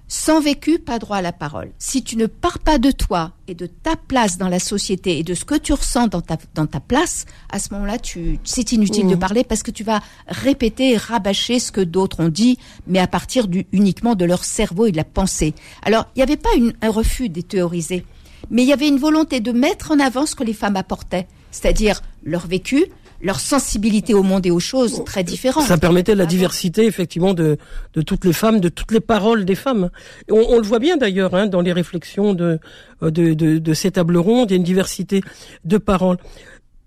sans 0.07 0.39
vécu, 0.39 0.79
pas 0.79 0.99
droit 0.99 1.17
à 1.17 1.21
la 1.21 1.33
parole. 1.33 1.71
Si 1.79 2.01
tu 2.01 2.15
ne 2.15 2.27
pars 2.27 2.59
pas 2.59 2.77
de 2.77 2.91
toi 2.91 3.33
et 3.47 3.55
de 3.55 3.65
ta 3.65 3.95
place 3.95 4.37
dans 4.37 4.47
la 4.47 4.59
société 4.59 5.19
et 5.19 5.23
de 5.23 5.33
ce 5.33 5.43
que 5.43 5.55
tu 5.55 5.73
ressens 5.73 6.07
dans 6.07 6.21
ta, 6.21 6.37
dans 6.55 6.65
ta 6.65 6.79
place, 6.79 7.25
à 7.49 7.59
ce 7.59 7.73
moment-là, 7.73 7.99
tu, 7.99 8.39
c'est 8.45 8.71
inutile 8.71 9.07
de 9.07 9.15
mmh. 9.15 9.19
parler 9.19 9.43
parce 9.43 9.63
que 9.63 9.71
tu 9.71 9.83
vas 9.83 10.01
répéter 10.27 10.91
et 10.91 10.97
rabâcher 10.97 11.59
ce 11.59 11.73
que 11.73 11.81
d'autres 11.81 12.21
ont 12.21 12.29
dit, 12.29 12.57
mais 12.87 12.99
à 12.99 13.07
partir 13.07 13.47
du, 13.47 13.67
uniquement 13.73 14.15
de 14.15 14.23
leur 14.23 14.45
cerveau 14.45 14.85
et 14.85 14.91
de 14.91 14.97
la 14.97 15.03
pensée. 15.03 15.53
Alors, 15.83 16.05
il 16.15 16.19
n'y 16.19 16.23
avait 16.23 16.37
pas 16.37 16.49
un 16.81 16.89
refus 16.89 17.27
des 17.27 17.43
théorisés, 17.43 18.05
mais 18.49 18.63
il 18.63 18.69
y 18.69 18.73
avait 18.73 18.87
une 18.87 18.99
volonté 18.99 19.41
de 19.41 19.51
mettre 19.51 19.91
en 19.91 19.99
avant 19.99 20.25
ce 20.25 20.35
que 20.35 20.43
les 20.43 20.53
femmes 20.53 20.77
apportaient, 20.77 21.27
c'est-à-dire 21.51 22.01
leur 22.23 22.47
vécu, 22.47 22.85
leur 23.21 23.39
sensibilité 23.39 24.13
au 24.13 24.23
monde 24.23 24.45
et 24.45 24.51
aux 24.51 24.59
choses 24.59 25.03
très 25.05 25.23
différentes. 25.23 25.65
Ça 25.65 25.77
permettait 25.77 26.15
la 26.15 26.25
diversité 26.25 26.85
effectivement 26.85 27.33
de, 27.33 27.57
de 27.93 28.01
toutes 28.01 28.25
les 28.25 28.33
femmes, 28.33 28.59
de 28.59 28.69
toutes 28.69 28.91
les 28.91 28.99
paroles 28.99 29.45
des 29.45 29.55
femmes. 29.55 29.89
On, 30.29 30.45
on 30.49 30.57
le 30.57 30.63
voit 30.63 30.79
bien 30.79 30.97
d'ailleurs 30.97 31.33
hein, 31.33 31.47
dans 31.47 31.61
les 31.61 31.73
réflexions 31.73 32.33
de, 32.33 32.59
de, 33.01 33.33
de, 33.33 33.57
de, 33.57 33.73
ces 33.73 33.91
tables 33.91 34.17
rondes, 34.17 34.51
il 34.51 34.53
y 34.53 34.55
a 34.55 34.57
une 34.57 34.63
diversité 34.63 35.21
de 35.65 35.77
paroles. 35.77 36.17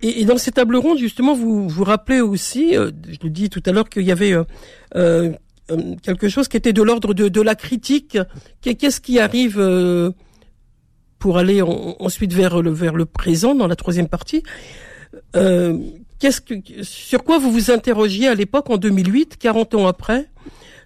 Et, 0.03 0.21
et 0.21 0.25
dans 0.25 0.39
ces 0.39 0.53
tables 0.53 0.77
rondes, 0.77 0.99
justement, 0.99 1.35
vous 1.35 1.69
vous 1.69 1.85
rappelez 1.85 2.21
aussi, 2.21 2.77
euh, 2.77 2.91
je 3.09 3.19
le 3.23 3.31
dis 3.31 3.51
tout 3.51 3.63
à 3.67 3.73
l'heure, 3.73 3.89
qu'il 3.89 4.05
y 4.05 4.13
avait 4.13 4.33
euh, 4.33 4.45
euh, 4.95 5.33
quelque 6.03 6.29
chose 6.29 6.49
qui 6.49 6.57
était 6.57 6.73
de 6.73 6.83
l'ordre 6.83 7.13
de, 7.13 7.29
de 7.29 7.41
la 7.41 7.55
critique. 7.55 8.19
Qu'est-ce 8.63 9.01
qui 9.01 9.19
arrive 9.19 9.61
pour 11.19 11.39
aller 11.39 11.61
ensuite 11.63 12.33
vers 12.33 12.63
le, 12.63 12.71
vers 12.71 12.95
le 12.95 13.05
présent 13.05 13.55
dans 13.55 13.67
la 13.67 13.77
troisième 13.77 14.09
partie 14.09 14.43
euh, 15.37 15.79
qu'est-ce 16.21 16.41
que, 16.41 16.55
sur 16.85 17.25
quoi 17.25 17.39
vous 17.39 17.51
vous 17.51 17.73
interrogiez 17.73 18.29
à 18.29 18.35
l'époque 18.37 18.71
en 18.71 18.77
2008, 18.77 19.37
40 19.39 19.75
ans 19.75 19.87
après, 19.89 20.29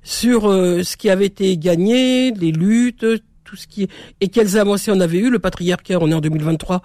sur 0.02 0.48
euh, 0.48 0.82
ce 0.82 0.96
qui 0.96 1.10
avait 1.10 1.26
été 1.26 1.58
gagné, 1.58 2.30
les 2.30 2.52
luttes, 2.52 3.04
tout 3.44 3.56
ce 3.56 3.66
qui 3.66 3.88
et 4.20 4.28
quelles 4.28 4.56
avancées 4.56 4.90
on 4.90 5.00
avait 5.00 5.18
eu. 5.18 5.28
Le 5.28 5.38
patriarcat, 5.38 5.98
on 6.00 6.10
est 6.10 6.14
en 6.14 6.20
2023. 6.20 6.80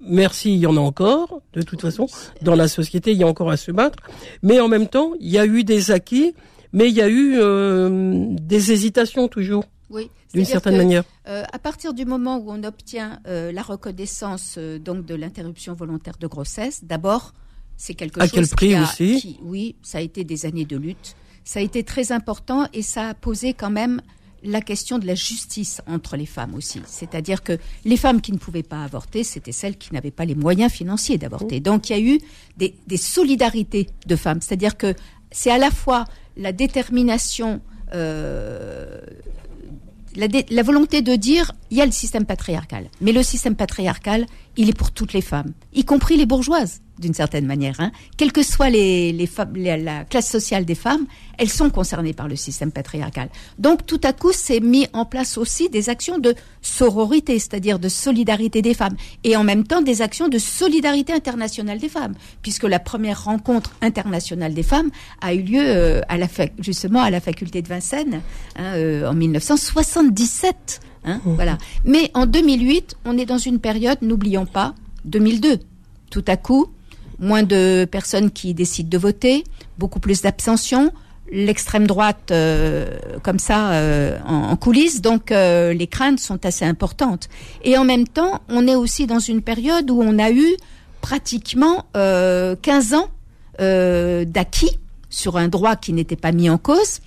Merci, 0.00 0.52
il 0.52 0.58
y 0.58 0.66
en 0.66 0.76
a 0.76 0.80
encore. 0.80 1.40
De 1.54 1.62
toute 1.62 1.80
façon, 1.80 2.06
dans 2.42 2.54
la 2.54 2.68
société, 2.68 3.12
il 3.12 3.18
y 3.18 3.24
a 3.24 3.26
encore 3.26 3.50
à 3.50 3.56
se 3.56 3.72
battre. 3.72 3.98
Mais 4.42 4.60
en 4.60 4.68
même 4.68 4.86
temps, 4.86 5.12
il 5.18 5.30
y 5.30 5.38
a 5.38 5.46
eu 5.46 5.64
des 5.64 5.90
acquis, 5.90 6.34
mais 6.72 6.88
il 6.88 6.94
y 6.94 7.02
a 7.02 7.08
eu 7.08 7.36
euh, 7.36 8.26
des 8.30 8.72
hésitations 8.72 9.28
toujours. 9.28 9.64
Oui, 9.90 10.10
d'une 10.34 10.44
certaine 10.44 10.76
manière. 10.76 11.04
Euh, 11.28 11.44
à 11.50 11.58
partir 11.58 11.94
du 11.94 12.04
moment 12.04 12.36
où 12.36 12.50
on 12.50 12.62
obtient 12.62 13.20
la 13.24 13.62
reconnaissance 13.62 14.58
donc 14.58 15.06
de 15.06 15.14
l'interruption 15.14 15.72
volontaire 15.72 16.18
de 16.20 16.26
grossesse, 16.26 16.84
d'abord 16.84 17.32
c'est 17.78 17.94
quelque 17.94 18.20
à 18.20 18.26
chose 18.26 18.32
quel 18.32 18.48
prix 18.48 18.78
aussi 18.78 19.38
Oui, 19.42 19.76
ça 19.82 19.98
a 19.98 20.00
été 20.02 20.24
des 20.24 20.44
années 20.44 20.66
de 20.66 20.76
lutte. 20.76 21.16
Ça 21.44 21.60
a 21.60 21.62
été 21.62 21.84
très 21.84 22.12
important 22.12 22.68
et 22.74 22.82
ça 22.82 23.10
a 23.10 23.14
posé 23.14 23.54
quand 23.54 23.70
même 23.70 24.02
la 24.42 24.60
question 24.60 24.98
de 24.98 25.06
la 25.06 25.14
justice 25.14 25.80
entre 25.86 26.16
les 26.16 26.26
femmes 26.26 26.54
aussi. 26.54 26.82
C'est-à-dire 26.86 27.42
que 27.42 27.56
les 27.84 27.96
femmes 27.96 28.20
qui 28.20 28.32
ne 28.32 28.38
pouvaient 28.38 28.62
pas 28.62 28.84
avorter, 28.84 29.24
c'était 29.24 29.52
celles 29.52 29.78
qui 29.78 29.94
n'avaient 29.94 30.10
pas 30.10 30.24
les 30.24 30.34
moyens 30.34 30.70
financiers 30.70 31.18
d'avorter. 31.18 31.60
Donc 31.60 31.88
il 31.88 31.92
y 31.92 31.96
a 31.96 32.14
eu 32.14 32.20
des, 32.56 32.74
des 32.86 32.96
solidarités 32.96 33.88
de 34.06 34.16
femmes. 34.16 34.40
C'est-à-dire 34.42 34.76
que 34.76 34.94
c'est 35.30 35.50
à 35.50 35.58
la 35.58 35.70
fois 35.70 36.04
la 36.36 36.52
détermination 36.52 37.60
la, 40.16 40.62
volonté 40.62 41.00
de 41.02 41.14
dire 41.14 41.52
il 41.70 41.78
y 41.78 41.80
a 41.80 41.86
le 41.86 41.92
système 41.92 42.26
patriarcal, 42.26 42.88
mais 43.00 43.12
le 43.12 43.22
système 43.22 43.54
patriarcal, 43.54 44.26
il 44.56 44.68
est 44.68 44.76
pour 44.76 44.90
toutes 44.90 45.12
les 45.12 45.22
femmes, 45.22 45.52
y 45.72 45.84
compris 45.84 46.16
les 46.16 46.26
bourgeoises 46.26 46.80
d'une 46.98 47.14
certaine 47.14 47.46
manière. 47.46 47.76
Hein. 47.78 47.90
Quelle 48.16 48.32
que 48.32 48.42
soit 48.42 48.70
les, 48.70 49.12
la 49.54 50.04
classe 50.04 50.28
sociale 50.28 50.64
des 50.64 50.74
femmes, 50.74 51.06
elles 51.38 51.48
sont 51.48 51.70
concernées 51.70 52.12
par 52.12 52.28
le 52.28 52.36
système 52.36 52.72
patriarcal. 52.72 53.28
Donc 53.58 53.86
tout 53.86 54.00
à 54.02 54.12
coup, 54.12 54.32
c'est 54.32 54.60
mis 54.60 54.86
en 54.92 55.04
place 55.04 55.38
aussi 55.38 55.68
des 55.68 55.88
actions 55.88 56.18
de 56.18 56.34
sororité, 56.60 57.38
c'est-à-dire 57.38 57.78
de 57.78 57.88
solidarité 57.88 58.60
des 58.60 58.74
femmes, 58.74 58.96
et 59.24 59.36
en 59.36 59.44
même 59.44 59.64
temps 59.64 59.80
des 59.80 60.02
actions 60.02 60.28
de 60.28 60.38
solidarité 60.38 61.12
internationale 61.12 61.78
des 61.78 61.88
femmes, 61.88 62.14
puisque 62.42 62.64
la 62.64 62.80
première 62.80 63.24
rencontre 63.24 63.72
internationale 63.80 64.52
des 64.52 64.62
femmes 64.62 64.90
a 65.20 65.34
eu 65.34 65.42
lieu 65.42 65.62
euh, 65.62 66.00
à 66.08 66.18
la 66.18 66.26
justement 66.58 67.00
à 67.02 67.10
la 67.10 67.20
faculté 67.20 67.62
de 67.62 67.68
Vincennes 67.68 68.20
hein, 68.56 68.74
euh, 68.74 69.08
en 69.08 69.14
1977. 69.14 70.80
Hein, 71.04 71.20
mmh. 71.24 71.34
Voilà. 71.34 71.58
Mais 71.84 72.10
en 72.14 72.26
2008, 72.26 72.96
on 73.04 73.16
est 73.16 73.26
dans 73.26 73.38
une 73.38 73.60
période, 73.60 73.98
n'oublions 74.02 74.46
pas, 74.46 74.74
2002. 75.04 75.60
Tout 76.10 76.24
à 76.26 76.36
coup, 76.36 76.68
moins 77.18 77.42
de 77.42 77.86
personnes 77.90 78.30
qui 78.30 78.54
décident 78.54 78.88
de 78.88 78.98
voter, 78.98 79.44
beaucoup 79.78 80.00
plus 80.00 80.22
d'abstention, 80.22 80.92
l'extrême 81.30 81.86
droite 81.86 82.30
euh, 82.30 82.98
comme 83.22 83.38
ça 83.38 83.72
euh, 83.72 84.18
en, 84.24 84.56
coulisses, 84.56 85.00
donc 85.00 85.30
euh, 85.30 85.72
les 85.72 85.86
craintes 85.86 86.20
sont 86.20 86.44
assez 86.44 86.64
importantes. 86.64 87.28
Et 87.64 87.76
en 87.76 87.84
même 87.84 88.06
temps, 88.06 88.40
on 88.48 88.66
est 88.66 88.74
aussi 88.74 89.06
dans 89.06 89.18
une 89.18 89.42
période 89.42 89.90
où 89.90 90.00
on 90.00 90.18
a 90.18 90.30
eu 90.30 90.56
pratiquement 91.00 91.86
15 91.94 92.94
ans 92.94 93.08
d'acquis 93.58 94.78
sur 95.10 95.36
un 95.36 95.48
droit 95.48 95.76
qui 95.76 95.92
n'était 95.92 96.16
pas 96.16 96.32
mis 96.32 96.50
en 96.50 96.58
cause, 96.58 97.00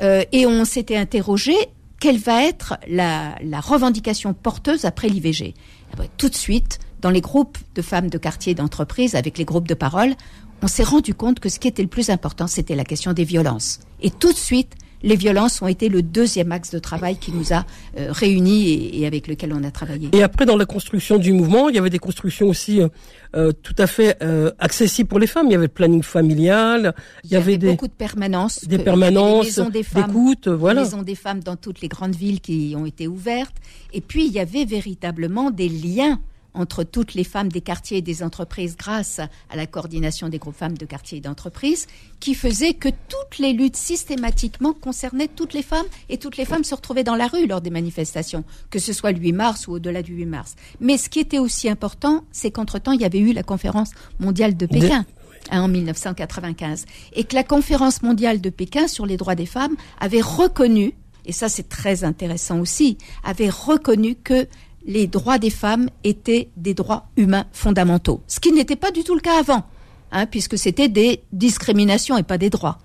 et 0.00 0.46
on 0.46 0.64
s'était 0.64 0.96
interrogé 0.96 1.54
quelle 1.98 2.18
va 2.18 2.44
être 2.44 2.74
la, 2.88 3.34
la 3.42 3.60
revendication 3.60 4.32
porteuse 4.32 4.84
après 4.84 5.08
l'IVG. 5.08 5.54
Eh 5.92 5.96
ben, 5.96 6.06
tout 6.16 6.28
de 6.28 6.36
suite, 6.36 6.78
dans 7.00 7.10
les 7.10 7.20
groupes 7.20 7.58
de 7.74 7.82
femmes 7.82 8.10
de 8.10 8.18
quartier 8.18 8.54
d'entreprise, 8.54 9.14
avec 9.14 9.38
les 9.38 9.44
groupes 9.44 9.68
de 9.68 9.74
parole, 9.74 10.14
on 10.62 10.66
s'est 10.66 10.82
rendu 10.82 11.14
compte 11.14 11.40
que 11.40 11.48
ce 11.48 11.58
qui 11.58 11.68
était 11.68 11.82
le 11.82 11.88
plus 11.88 12.10
important, 12.10 12.46
c'était 12.46 12.74
la 12.74 12.84
question 12.84 13.12
des 13.12 13.24
violences. 13.24 13.80
Et 14.02 14.10
tout 14.10 14.32
de 14.32 14.38
suite, 14.38 14.74
les 15.02 15.16
violences 15.16 15.62
ont 15.62 15.68
été 15.68 15.88
le 15.88 16.02
deuxième 16.02 16.52
axe 16.52 16.70
de 16.70 16.78
travail 16.78 17.16
qui 17.16 17.32
nous 17.32 17.52
a 17.52 17.64
euh, 17.96 18.08
réunis 18.10 18.90
et, 18.92 19.06
avec 19.06 19.28
lequel 19.28 19.52
on 19.52 19.62
a 19.62 19.70
travaillé. 19.70 20.08
Et 20.12 20.22
après, 20.22 20.46
dans 20.46 20.56
la 20.56 20.64
construction 20.64 21.18
du 21.18 21.32
mouvement, 21.32 21.68
il 21.68 21.76
y 21.76 21.78
avait 21.78 21.90
des 21.90 21.98
constructions 21.98 22.48
aussi 22.48 22.80
euh, 22.80 22.88
euh, 23.36 23.52
tout 23.52 23.74
à 23.78 23.86
fait 23.86 24.18
accessibles 24.58 25.08
pour 25.08 25.18
les 25.18 25.26
femmes. 25.26 25.46
Il 25.46 25.52
y 25.52 25.54
avait 25.54 25.66
le 25.66 25.72
planning 25.72 26.02
familial, 26.02 26.94
il 27.24 27.30
y, 27.30 27.36
avait, 27.36 27.58
des, 27.58 27.70
beaucoup 27.70 27.86
de 27.86 27.92
permanences, 27.92 28.64
des 28.64 28.78
permanences, 28.78 29.58
des 29.70 29.82
femmes, 29.82 30.12
voilà. 30.58 30.82
maisons 30.82 31.02
des 31.02 31.14
femmes 31.14 31.40
dans 31.40 31.56
toutes 31.56 31.80
les 31.80 31.88
grandes 31.88 32.16
villes 32.16 32.40
qui 32.40 32.74
ont 32.76 32.86
été 32.86 33.06
ouvertes. 33.06 33.54
Et 33.92 34.00
puis, 34.00 34.26
il 34.26 34.32
y 34.32 34.40
avait 34.40 34.64
véritablement 34.64 35.50
des 35.50 35.68
liens 35.68 36.20
entre 36.58 36.84
toutes 36.84 37.14
les 37.14 37.24
femmes 37.24 37.50
des 37.50 37.60
quartiers 37.60 37.98
et 37.98 38.02
des 38.02 38.22
entreprises 38.22 38.76
grâce 38.76 39.20
à 39.48 39.56
la 39.56 39.66
coordination 39.66 40.28
des 40.28 40.38
groupes 40.38 40.56
femmes 40.56 40.76
de 40.76 40.84
quartiers 40.84 41.18
et 41.18 41.20
d'entreprises, 41.20 41.86
qui 42.20 42.34
faisait 42.34 42.74
que 42.74 42.88
toutes 42.88 43.38
les 43.38 43.52
luttes 43.52 43.76
systématiquement 43.76 44.72
concernaient 44.72 45.28
toutes 45.28 45.54
les 45.54 45.62
femmes 45.62 45.86
et 46.08 46.18
toutes 46.18 46.36
les 46.36 46.44
femmes 46.44 46.64
se 46.64 46.74
retrouvaient 46.74 47.04
dans 47.04 47.16
la 47.16 47.28
rue 47.28 47.46
lors 47.46 47.60
des 47.60 47.70
manifestations, 47.70 48.44
que 48.70 48.78
ce 48.78 48.92
soit 48.92 49.12
le 49.12 49.18
8 49.18 49.32
mars 49.32 49.68
ou 49.68 49.72
au-delà 49.72 50.02
du 50.02 50.14
8 50.14 50.26
mars. 50.26 50.56
Mais 50.80 50.98
ce 50.98 51.08
qui 51.08 51.20
était 51.20 51.38
aussi 51.38 51.68
important, 51.68 52.24
c'est 52.32 52.50
qu'entre-temps, 52.50 52.92
il 52.92 53.00
y 53.00 53.04
avait 53.04 53.20
eu 53.20 53.32
la 53.32 53.42
conférence 53.42 53.90
mondiale 54.18 54.56
de 54.56 54.66
Pékin. 54.66 55.06
Hein, 55.50 55.62
en 55.62 55.68
1995, 55.68 56.84
et 57.14 57.24
que 57.24 57.34
la 57.34 57.44
conférence 57.44 58.02
mondiale 58.02 58.40
de 58.40 58.50
Pékin 58.50 58.86
sur 58.86 59.06
les 59.06 59.16
droits 59.16 59.36
des 59.36 59.46
femmes 59.46 59.76
avait 59.98 60.20
reconnu, 60.20 60.92
et 61.24 61.32
ça 61.32 61.48
c'est 61.48 61.68
très 61.68 62.04
intéressant 62.04 62.58
aussi, 62.58 62.98
avait 63.24 63.48
reconnu 63.48 64.14
que 64.14 64.46
les 64.88 65.06
droits 65.06 65.38
des 65.38 65.50
femmes 65.50 65.90
étaient 66.02 66.48
des 66.56 66.74
droits 66.74 67.04
humains 67.16 67.44
fondamentaux, 67.52 68.22
ce 68.26 68.40
qui 68.40 68.52
n'était 68.52 68.74
pas 68.74 68.90
du 68.90 69.04
tout 69.04 69.14
le 69.14 69.20
cas 69.20 69.38
avant, 69.38 69.64
hein, 70.10 70.26
puisque 70.26 70.58
c'était 70.58 70.88
des 70.88 71.22
discriminations 71.30 72.16
et 72.16 72.22
pas 72.22 72.38
des 72.38 72.50
droits. 72.50 72.78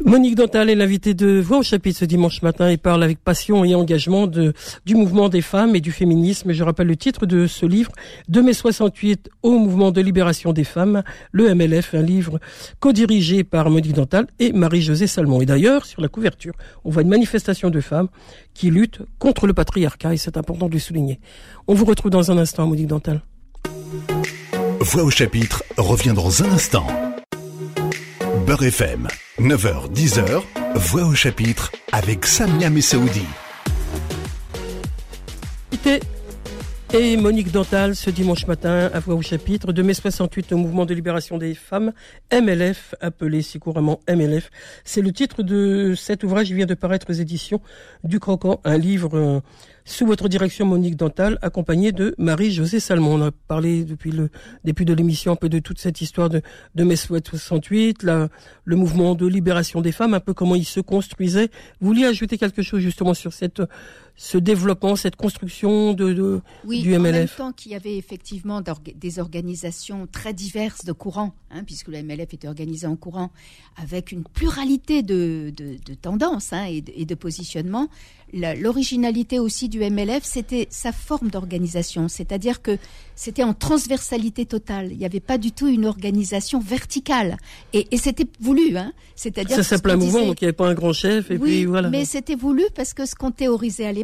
Monique 0.00 0.34
Dantal 0.34 0.68
est 0.68 0.74
l'invitée 0.74 1.14
de 1.14 1.38
Voix 1.38 1.58
au 1.58 1.62
chapitre 1.62 1.98
ce 2.00 2.04
dimanche 2.04 2.42
matin 2.42 2.68
et 2.68 2.76
parle 2.76 3.02
avec 3.02 3.18
passion 3.18 3.64
et 3.64 3.74
engagement 3.74 4.26
du 4.26 4.94
mouvement 4.94 5.28
des 5.28 5.42
femmes 5.42 5.76
et 5.76 5.80
du 5.80 5.92
féminisme. 5.92 6.52
Je 6.52 6.64
rappelle 6.64 6.88
le 6.88 6.96
titre 6.96 7.24
de 7.24 7.46
ce 7.46 7.66
livre, 7.66 7.92
De 8.28 8.40
mai 8.40 8.52
68 8.52 9.30
au 9.42 9.58
mouvement 9.58 9.92
de 9.92 10.00
libération 10.00 10.52
des 10.52 10.64
femmes, 10.64 11.02
le 11.30 11.54
MLF, 11.54 11.94
un 11.94 12.02
livre 12.02 12.40
co-dirigé 12.80 13.44
par 13.44 13.70
Monique 13.70 13.92
Dantal 13.92 14.26
et 14.38 14.52
Marie-Josée 14.52 15.06
Salmon. 15.06 15.40
Et 15.40 15.46
d'ailleurs, 15.46 15.86
sur 15.86 16.00
la 16.00 16.08
couverture, 16.08 16.54
on 16.84 16.90
voit 16.90 17.02
une 17.02 17.08
manifestation 17.08 17.70
de 17.70 17.80
femmes 17.80 18.08
qui 18.54 18.70
luttent 18.70 19.02
contre 19.18 19.46
le 19.46 19.54
patriarcat 19.54 20.14
et 20.14 20.16
c'est 20.16 20.36
important 20.36 20.68
de 20.68 20.74
le 20.74 20.80
souligner. 20.80 21.20
On 21.68 21.74
vous 21.74 21.84
retrouve 21.84 22.10
dans 22.10 22.30
un 22.30 22.38
instant, 22.38 22.66
Monique 22.66 22.88
Dantal. 22.88 23.22
Voix 24.80 25.04
au 25.04 25.10
chapitre 25.10 25.62
revient 25.76 26.12
dans 26.14 26.42
un 26.42 26.50
instant. 26.50 26.86
Beurre 28.46 28.64
FM, 28.64 29.06
9h-10h, 29.42 30.40
Voix 30.76 31.02
au 31.02 31.14
chapitre 31.14 31.72
avec 31.90 32.26
Samia 32.26 32.70
Messaoudi. 32.70 33.26
Et 36.94 37.16
Monique 37.16 37.50
Dantal 37.50 37.96
ce 37.96 38.10
dimanche 38.10 38.46
matin 38.46 38.90
à 38.92 39.00
Voix 39.00 39.14
au 39.14 39.22
chapitre 39.22 39.72
de 39.72 39.80
mai 39.80 39.94
68 39.94 40.52
au 40.52 40.58
mouvement 40.58 40.84
de 40.84 40.92
libération 40.92 41.38
des 41.38 41.54
femmes, 41.54 41.94
MLF, 42.30 42.94
appelé 43.00 43.40
si 43.40 43.58
couramment 43.58 44.00
MLF. 44.06 44.50
C'est 44.84 45.00
le 45.00 45.10
titre 45.10 45.42
de 45.42 45.94
cet 45.96 46.22
ouvrage 46.22 46.48
qui 46.48 46.52
vient 46.52 46.66
de 46.66 46.74
paraître 46.74 47.08
aux 47.08 47.14
éditions 47.14 47.62
du 48.04 48.20
Croquant, 48.20 48.60
un 48.64 48.76
livre 48.76 49.16
euh, 49.16 49.40
sous 49.84 50.06
votre 50.06 50.28
direction 50.28 50.66
Monique 50.66 50.96
Dantal, 50.96 51.38
accompagnée 51.42 51.92
de 51.92 52.14
Marie-Josée 52.18 52.80
Salmon. 52.80 53.14
On 53.14 53.22
a 53.22 53.30
parlé 53.30 53.84
depuis 53.84 54.10
le 54.10 54.30
début 54.64 54.84
de 54.84 54.94
l'émission 54.94 55.32
un 55.32 55.36
peu 55.36 55.48
de 55.48 55.58
toute 55.58 55.78
cette 55.78 56.00
histoire 56.00 56.28
de, 56.28 56.42
de 56.74 56.84
mai 56.84 56.96
68, 56.96 58.02
la, 58.02 58.28
le 58.64 58.76
mouvement 58.76 59.14
de 59.14 59.26
libération 59.26 59.80
des 59.80 59.92
femmes, 59.92 60.14
un 60.14 60.20
peu 60.20 60.34
comment 60.34 60.54
il 60.54 60.64
se 60.64 60.80
construisait. 60.80 61.50
Vous 61.80 61.88
vouliez 61.88 62.06
ajouter 62.06 62.38
quelque 62.38 62.62
chose 62.62 62.80
justement 62.80 63.14
sur 63.14 63.32
cette 63.32 63.62
ce 64.16 64.38
développement, 64.38 64.94
cette 64.94 65.16
construction 65.16 65.94
de, 65.94 66.12
de 66.12 66.40
oui, 66.64 66.82
du 66.82 66.90
MLF. 66.96 67.06
En 67.06 67.12
même 67.12 67.28
temps 67.28 67.52
qu'il 67.52 67.72
y 67.72 67.74
avait 67.74 67.96
effectivement 67.96 68.62
des 68.96 69.18
organisations 69.18 70.06
très 70.06 70.32
diverses 70.32 70.84
de 70.84 70.92
courants, 70.92 71.34
hein, 71.50 71.64
puisque 71.64 71.88
le 71.88 72.02
MLF 72.02 72.34
était 72.34 72.48
organisé 72.48 72.86
en 72.86 72.96
courant, 72.96 73.30
avec 73.76 74.12
une 74.12 74.24
pluralité 74.24 75.02
de, 75.02 75.52
de, 75.56 75.76
de 75.84 75.94
tendances 75.94 76.52
hein, 76.52 76.64
et, 76.64 76.82
de, 76.82 76.92
et 76.94 77.04
de 77.04 77.14
positionnements. 77.14 77.88
L'originalité 78.34 79.38
aussi 79.38 79.68
du 79.68 79.80
MLF, 79.80 80.24
c'était 80.24 80.66
sa 80.70 80.90
forme 80.90 81.28
d'organisation, 81.28 82.08
c'est-à-dire 82.08 82.62
que 82.62 82.78
c'était 83.14 83.42
en 83.42 83.52
transversalité 83.52 84.46
totale. 84.46 84.90
Il 84.90 84.96
n'y 84.96 85.04
avait 85.04 85.20
pas 85.20 85.36
du 85.36 85.52
tout 85.52 85.68
une 85.68 85.84
organisation 85.84 86.58
verticale, 86.58 87.36
et, 87.74 87.88
et 87.90 87.98
c'était 87.98 88.26
voulu. 88.40 88.74
Hein. 88.78 88.94
C'est-à-dire 89.16 89.56
ça 89.56 89.62
s'appelait 89.62 89.92
un 89.92 89.96
mouvement, 89.96 90.24
donc 90.24 90.40
il 90.40 90.44
n'y 90.44 90.48
avait 90.48 90.56
pas 90.56 90.66
un 90.68 90.72
grand 90.72 90.94
chef, 90.94 91.30
et 91.30 91.38
puis 91.38 91.66
voilà. 91.66 91.90
Mais 91.90 92.06
c'était 92.06 92.34
voulu 92.34 92.64
parce 92.74 92.94
que 92.94 93.04
ce 93.04 93.14
qu'on 93.14 93.32
théorisait 93.32 93.84
à 93.84 93.92
l'époque, 93.92 94.01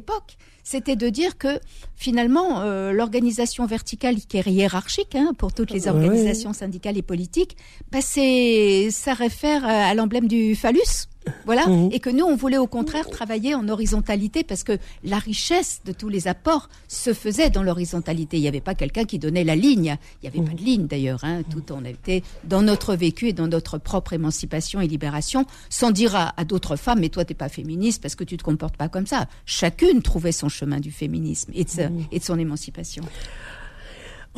c'était 0.64 0.96
de 0.96 1.08
dire 1.08 1.38
que 1.38 1.61
finalement 1.96 2.61
euh, 2.61 2.92
l'organisation 2.92 3.64
verticale 3.64 4.16
qui 4.16 4.37
est 4.37 4.46
hiérarchique 4.46 5.14
hein, 5.14 5.32
pour 5.37 5.52
toutes 5.52 5.70
les 5.70 5.88
organisations 5.88 6.52
syndicales 6.52 6.98
et 6.98 7.02
politiques, 7.02 7.56
bah, 7.90 8.00
ça 8.02 9.14
réfère 9.14 9.64
à 9.64 9.94
l'emblème 9.94 10.28
du 10.28 10.54
phallus. 10.54 11.08
Voilà, 11.44 11.66
mhm. 11.66 11.90
et 11.92 12.00
que 12.00 12.10
nous, 12.10 12.24
on 12.24 12.36
voulait 12.36 12.58
au 12.58 12.66
contraire 12.66 13.08
travailler 13.08 13.54
en 13.54 13.68
horizontalité 13.68 14.44
parce 14.44 14.64
que 14.64 14.78
la 15.04 15.18
richesse 15.18 15.80
de 15.84 15.92
tous 15.92 16.08
les 16.08 16.28
apports 16.28 16.68
se 16.88 17.12
faisait 17.12 17.50
dans 17.50 17.62
l'horizontalité. 17.62 18.36
Il 18.36 18.42
n'y 18.42 18.48
avait 18.48 18.60
pas 18.60 18.74
quelqu'un 18.74 19.04
qui 19.04 19.18
donnait 19.18 19.44
la 19.44 19.56
ligne. 19.56 19.96
Il 20.22 20.30
n'y 20.30 20.36
avait 20.36 20.46
pas 20.48 20.54
de 20.54 20.62
ligne 20.62 20.86
d'ailleurs. 20.86 21.24
Hein. 21.24 21.42
Tout 21.50 21.72
on 21.72 21.84
était 21.84 22.22
dans 22.44 22.62
notre 22.62 22.94
vécu 22.94 23.28
et 23.28 23.32
dans 23.32 23.48
notre 23.48 23.78
propre 23.78 24.12
émancipation 24.12 24.80
et 24.80 24.86
libération, 24.86 25.46
sans 25.70 25.90
dire 25.90 26.14
à, 26.14 26.44
d'autres 26.44 26.76
femmes, 26.76 27.00
mais 27.00 27.08
toi, 27.08 27.24
t'es 27.24 27.34
pas 27.34 27.48
féministe 27.48 28.02
parce 28.02 28.14
que 28.14 28.24
tu 28.24 28.36
te 28.36 28.42
comportes 28.42 28.76
pas 28.76 28.88
comme 28.88 29.06
ça. 29.06 29.26
Chacune 29.46 30.02
trouvait 30.02 30.32
son 30.32 30.48
chemin 30.48 30.80
du 30.80 30.90
féminisme 30.90 31.52
et 31.54 31.64
de, 31.64 31.90
et 32.12 32.18
de 32.18 32.24
son 32.24 32.38
émancipation. 32.38 33.04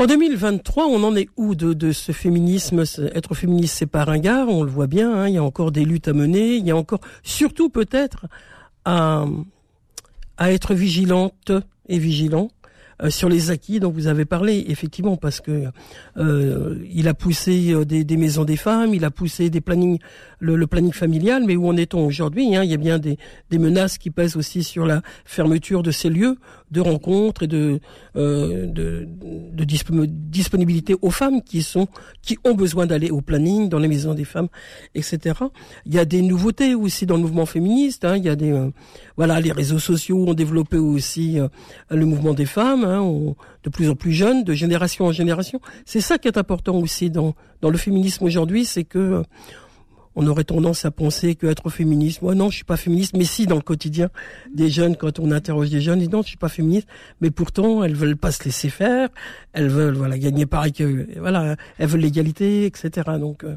En 0.01 0.07
2023, 0.07 0.87
on 0.87 1.05
en 1.05 1.15
est 1.15 1.29
où 1.37 1.55
de, 1.55 1.93
ce 1.93 2.13
féminisme 2.13 2.85
Être 3.13 3.35
féministe, 3.35 3.75
c'est 3.77 3.85
pas 3.85 4.03
ringard, 4.03 4.49
on 4.49 4.63
le 4.63 4.71
voit 4.71 4.87
bien. 4.87 5.13
Hein, 5.13 5.29
il 5.29 5.35
y 5.35 5.37
a 5.37 5.45
encore 5.45 5.73
des 5.73 5.85
luttes 5.85 6.09
à 6.09 6.15
mener. 6.15 6.57
Il 6.57 6.67
y 6.67 6.71
a 6.71 6.77
encore, 6.77 7.01
surtout 7.23 7.69
peut-être, 7.69 8.25
à, 8.87 9.27
à 10.39 10.53
être 10.53 10.73
vigilante 10.73 11.53
et 11.87 11.99
vigilant 11.99 12.49
euh, 13.03 13.11
sur 13.11 13.29
les 13.29 13.51
acquis 13.51 13.81
dont 13.81 13.91
vous 13.91 14.07
avez 14.07 14.25
parlé, 14.25 14.65
effectivement, 14.69 15.17
parce 15.17 15.41
que 15.41 15.65
euh, 16.17 16.77
il 16.93 17.09
a 17.09 17.15
poussé 17.15 17.73
euh, 17.73 17.85
des, 17.85 18.17
maisons 18.17 18.45
des 18.45 18.57
femmes, 18.57 18.95
il 18.95 19.05
a 19.05 19.11
poussé 19.11 19.49
des 19.49 19.61
plannings, 19.61 19.99
le, 20.39 20.67
planning 20.67 20.93
familial, 20.93 21.45
mais 21.47 21.57
où 21.57 21.67
en 21.67 21.77
est-on 21.77 22.05
aujourd'hui 22.05 22.55
hein? 22.57 22.63
Il 22.65 22.71
y 22.71 22.75
a 22.75 22.79
bien 22.79 22.99
des, 22.99 23.19
menaces 23.53 23.99
qui 23.99 24.11
pèsent 24.11 24.37
aussi 24.37 24.63
sur 24.63 24.87
la 24.87 25.03
fermeture 25.25 25.83
de 25.83 25.91
ces 25.91 26.09
lieux 26.09 26.37
de 26.71 26.81
rencontres 26.81 27.45
et 27.45 27.47
de, 27.47 27.81
euh, 28.17 29.05
disponibilité 29.45 30.95
aux 31.03 31.11
femmes 31.11 31.43
qui 31.43 31.63
sont 31.63 31.89
qui 32.23 32.39
ont 32.45 32.55
besoin 32.55 32.87
d'aller 32.87 33.11
au 33.11 33.21
planning 33.21 33.69
dans 33.69 33.79
les 33.79 33.89
maisons 33.89 34.15
des 34.15 34.25
femmes, 34.25 34.49
etc. 34.95 35.35
Il 35.85 35.95
y 35.95 35.99
a 35.99 36.05
des 36.05 36.23
nouveautés 36.23 36.75
aussi 36.75 37.07
dans 37.07 37.17
le 37.17 37.23
mouvement 37.23 37.47
féministe. 37.47 38.05
Hein, 38.05 38.17
il 38.17 38.25
y 38.25 38.29
a 38.29 38.37
des 38.37 38.55
voilà 39.17 39.41
les 39.41 39.53
réseaux 39.53 39.79
sociaux 39.79 40.27
ont 40.29 40.35
développé 40.35 40.77
aussi 40.79 41.39
le 41.91 42.07
mouvement 42.07 42.35
des 42.35 42.47
femmes, 42.47 42.85
hein, 42.91 43.35
de 43.65 43.71
plus 43.71 43.89
en 43.91 43.95
plus 43.95 44.13
jeunes, 44.13 44.45
de 44.45 44.53
génération 44.53 45.07
en 45.07 45.13
génération. 45.13 45.61
C'est 45.85 46.01
ça 46.01 46.19
qui 46.19 46.29
est 46.29 46.39
important 46.39 46.77
aussi 46.77 47.11
dans, 47.11 47.35
dans 47.61 47.71
le 47.71 47.79
féminisme 47.79 48.25
aujourd'hui, 48.25 48.65
c'est 48.65 48.85
que 48.85 49.23
on 50.17 50.27
aurait 50.27 50.45
tendance 50.45 50.85
à 50.85 50.91
penser 50.91 51.35
qu'être 51.35 51.71
féministe, 51.71 52.23
moi 52.23 52.35
non, 52.35 52.51
je 52.51 52.57
suis 52.57 52.65
pas 52.65 52.77
féministe, 52.77 53.17
mais 53.17 53.25
si 53.25 53.47
dans 53.47 53.57
le 53.57 53.63
quotidien 53.63 54.11
des 54.53 54.69
jeunes, 54.69 54.97
quand 54.97 55.19
on 55.21 55.31
interroge 55.31 55.71
des 55.71 55.81
jeunes, 55.81 55.99
ils 56.01 56.09
disent 56.09 56.13
non, 56.13 56.23
je 56.23 56.29
suis 56.29 56.37
pas 56.37 56.49
féministe, 56.49 56.89
mais 57.21 57.31
pourtant 57.31 57.85
elles 57.85 57.95
veulent 57.95 58.17
pas 58.17 58.33
se 58.33 58.45
laisser 58.45 58.71
faire, 58.71 59.09
elles 59.53 59.69
veulent 59.69 59.95
voilà 59.95 60.19
gagner 60.19 60.47
pareil 60.47 60.73
que 60.73 61.07
voilà, 61.19 61.57
elles 61.79 61.89
veulent 61.89 62.01
l'égalité, 62.01 62.67
etc. 62.67 62.91
Donc 63.19 63.45
euh, 63.45 63.55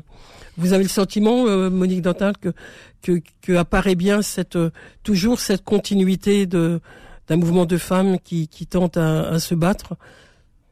vous 0.57 0.73
avez 0.73 0.83
le 0.83 0.89
sentiment, 0.89 1.47
euh, 1.47 1.69
Monique 1.69 2.03
que, 2.39 2.53
que 3.01 3.21
que 3.41 3.53
apparaît 3.53 3.95
bien 3.95 4.21
cette 4.21 4.57
toujours 5.01 5.39
cette 5.39 5.63
continuité 5.63 6.45
de 6.45 6.79
d'un 7.27 7.37
mouvement 7.37 7.65
de 7.65 7.77
femmes 7.77 8.19
qui, 8.19 8.47
qui 8.47 8.67
tentent 8.67 8.97
à, 8.97 9.39
se 9.39 9.55
battre 9.55 9.95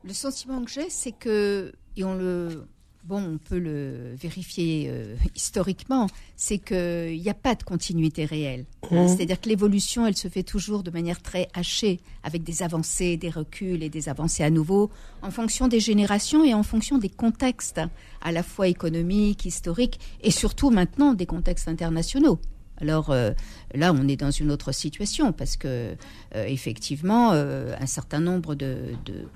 Le 0.03 0.13
sentiment 0.13 0.63
que 0.63 0.71
j'ai, 0.71 0.89
c'est 0.89 1.11
que, 1.11 1.71
et 1.95 2.03
on 2.03 2.15
le, 2.15 2.65
bon, 3.03 3.23
on 3.33 3.37
peut 3.37 3.57
le 3.57 4.13
vérifier 4.15 4.87
euh, 4.89 5.15
historiquement, 5.35 6.07
c'est 6.35 6.57
qu'il 6.57 7.19
n'y 7.19 7.29
a 7.29 7.33
pas 7.33 7.55
de 7.55 7.63
continuité 7.63 8.25
réelle. 8.25 8.65
Mmh. 8.89 9.07
C'est-à-dire 9.07 9.39
que 9.39 9.49
l'évolution, 9.49 10.05
elle 10.05 10.17
se 10.17 10.27
fait 10.27 10.43
toujours 10.43 10.83
de 10.83 10.91
manière 10.91 11.21
très 11.21 11.47
hachée, 11.53 11.99
avec 12.23 12.43
des 12.43 12.63
avancées, 12.63 13.17
des 13.17 13.29
reculs 13.29 13.83
et 13.83 13.89
des 13.89 14.09
avancées 14.09 14.43
à 14.43 14.49
nouveau, 14.49 14.89
en 15.21 15.31
fonction 15.31 15.67
des 15.67 15.79
générations 15.79 16.43
et 16.43 16.53
en 16.53 16.63
fonction 16.63 16.97
des 16.97 17.09
contextes, 17.09 17.81
à 18.21 18.31
la 18.31 18.43
fois 18.43 18.67
économiques, 18.67 19.45
historiques 19.45 19.99
et 20.21 20.31
surtout 20.31 20.69
maintenant 20.69 21.13
des 21.13 21.25
contextes 21.25 21.67
internationaux. 21.67 22.39
Alors 22.81 23.11
euh, 23.11 23.31
là, 23.73 23.93
on 23.93 24.07
est 24.07 24.17
dans 24.17 24.31
une 24.31 24.51
autre 24.51 24.71
situation 24.71 25.31
parce 25.31 25.55
que 25.55 25.95
euh, 26.35 26.45
effectivement, 26.47 27.31
euh, 27.33 27.73
un 27.79 27.85
certain 27.85 28.19
nombre 28.19 28.55
de, 28.55 28.77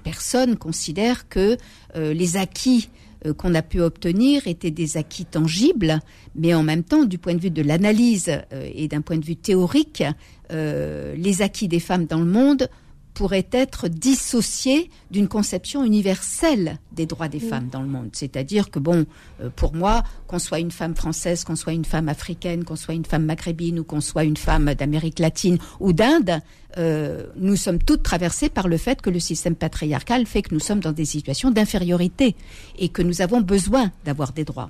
personnes 0.03 0.57
considèrent 0.57 1.29
que 1.29 1.57
les 1.95 2.37
acquis 2.37 2.89
qu'on 3.37 3.55
a 3.55 3.61
pu 3.61 3.81
obtenir 3.81 4.47
étaient 4.47 4.71
des 4.71 4.97
acquis 4.97 5.25
tangibles, 5.25 5.99
mais 6.35 6.53
en 6.53 6.63
même 6.63 6.83
temps, 6.83 7.05
du 7.05 7.17
point 7.17 7.33
de 7.33 7.41
vue 7.41 7.49
de 7.49 7.61
l'analyse 7.61 8.31
et 8.51 8.87
d'un 8.87 9.01
point 9.01 9.17
de 9.17 9.25
vue 9.25 9.35
théorique, 9.35 10.03
les 10.51 11.41
acquis 11.41 11.67
des 11.67 11.79
femmes 11.79 12.05
dans 12.05 12.19
le 12.19 12.25
monde 12.25 12.69
pourrait 13.15 13.47
être 13.51 13.87
dissocié 13.87 14.91
d'une 15.09 15.27
conception 15.27 15.83
universelle 15.83 16.79
des 16.91 17.05
droits 17.05 17.29
des 17.29 17.39
femmes 17.39 17.69
dans 17.71 17.81
le 17.81 17.87
monde. 17.87 18.09
C'est-à-dire 18.13 18.69
que, 18.69 18.77
bon, 18.77 19.05
euh, 19.41 19.49
pour 19.55 19.73
moi, 19.73 20.03
qu'on 20.27 20.37
soit 20.37 20.59
une 20.59 20.71
femme 20.71 20.95
française, 20.95 21.43
qu'on 21.43 21.55
soit 21.55 21.73
une 21.73 21.85
femme 21.85 22.09
africaine, 22.09 22.63
qu'on 22.65 22.75
soit 22.75 22.93
une 22.93 23.05
femme 23.05 23.25
maghrébine 23.25 23.79
ou 23.79 23.83
qu'on 23.83 24.01
soit 24.01 24.25
une 24.25 24.37
femme 24.37 24.73
d'Amérique 24.75 25.19
latine 25.19 25.57
ou 25.79 25.93
d'Inde, 25.93 26.41
euh, 26.77 27.23
nous 27.37 27.55
sommes 27.55 27.79
toutes 27.79 28.03
traversées 28.03 28.49
par 28.49 28.67
le 28.67 28.77
fait 28.77 29.01
que 29.01 29.09
le 29.09 29.19
système 29.19 29.55
patriarcal 29.55 30.25
fait 30.25 30.41
que 30.41 30.53
nous 30.53 30.59
sommes 30.59 30.81
dans 30.81 30.91
des 30.91 31.05
situations 31.05 31.51
d'infériorité 31.51 32.35
et 32.77 32.89
que 32.89 33.01
nous 33.01 33.21
avons 33.21 33.39
besoin 33.39 33.91
d'avoir 34.03 34.33
des 34.33 34.43
droits. 34.43 34.69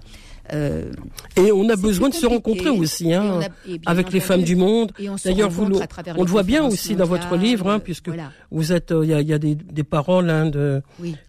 Euh, 0.54 0.92
et 1.36 1.52
on 1.52 1.68
a 1.70 1.76
besoin 1.76 2.10
de 2.10 2.14
se 2.14 2.26
rencontrer 2.26 2.70
aussi, 2.70 3.14
hein, 3.14 3.40
avec 3.86 4.12
les 4.12 4.20
femmes 4.20 4.44
du 4.44 4.56
monde. 4.56 4.92
D'ailleurs, 5.24 5.50
vous, 5.50 5.66
on 6.16 6.24
le 6.24 6.30
voit 6.30 6.44
bien 6.44 6.66
aussi 6.66 6.96
dans 6.96 7.06
votre 7.06 7.36
livre, 7.36 7.70
hein, 7.70 7.80
puisque 7.80 8.10
vous 8.52 8.72
êtes, 8.72 8.92
euh, 8.92 9.06
il 9.06 9.28
y, 9.28 9.34
a, 9.34 9.40
des, 9.40 9.84
paroles 9.84 10.30
hein, 10.30 10.46
de 10.48 10.82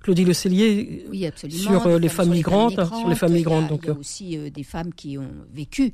Claudie 0.02 0.24
Le 0.24 0.33
Cellier 0.33 1.07
sur 1.48 1.87
euh, 1.87 1.98
les 1.98 2.09
femmes 2.09 2.31
migrantes, 2.31 2.74
sur 2.74 3.09
les 3.09 3.14
femmes 3.14 3.33
migrantes. 3.33 3.68
Donc, 3.68 3.81
il 3.85 3.88
y 3.88 3.92
a 3.92 3.98
aussi 3.98 4.50
des 4.50 4.62
femmes 4.62 4.92
qui 4.92 5.18
ont 5.18 5.31
vécu, 5.52 5.92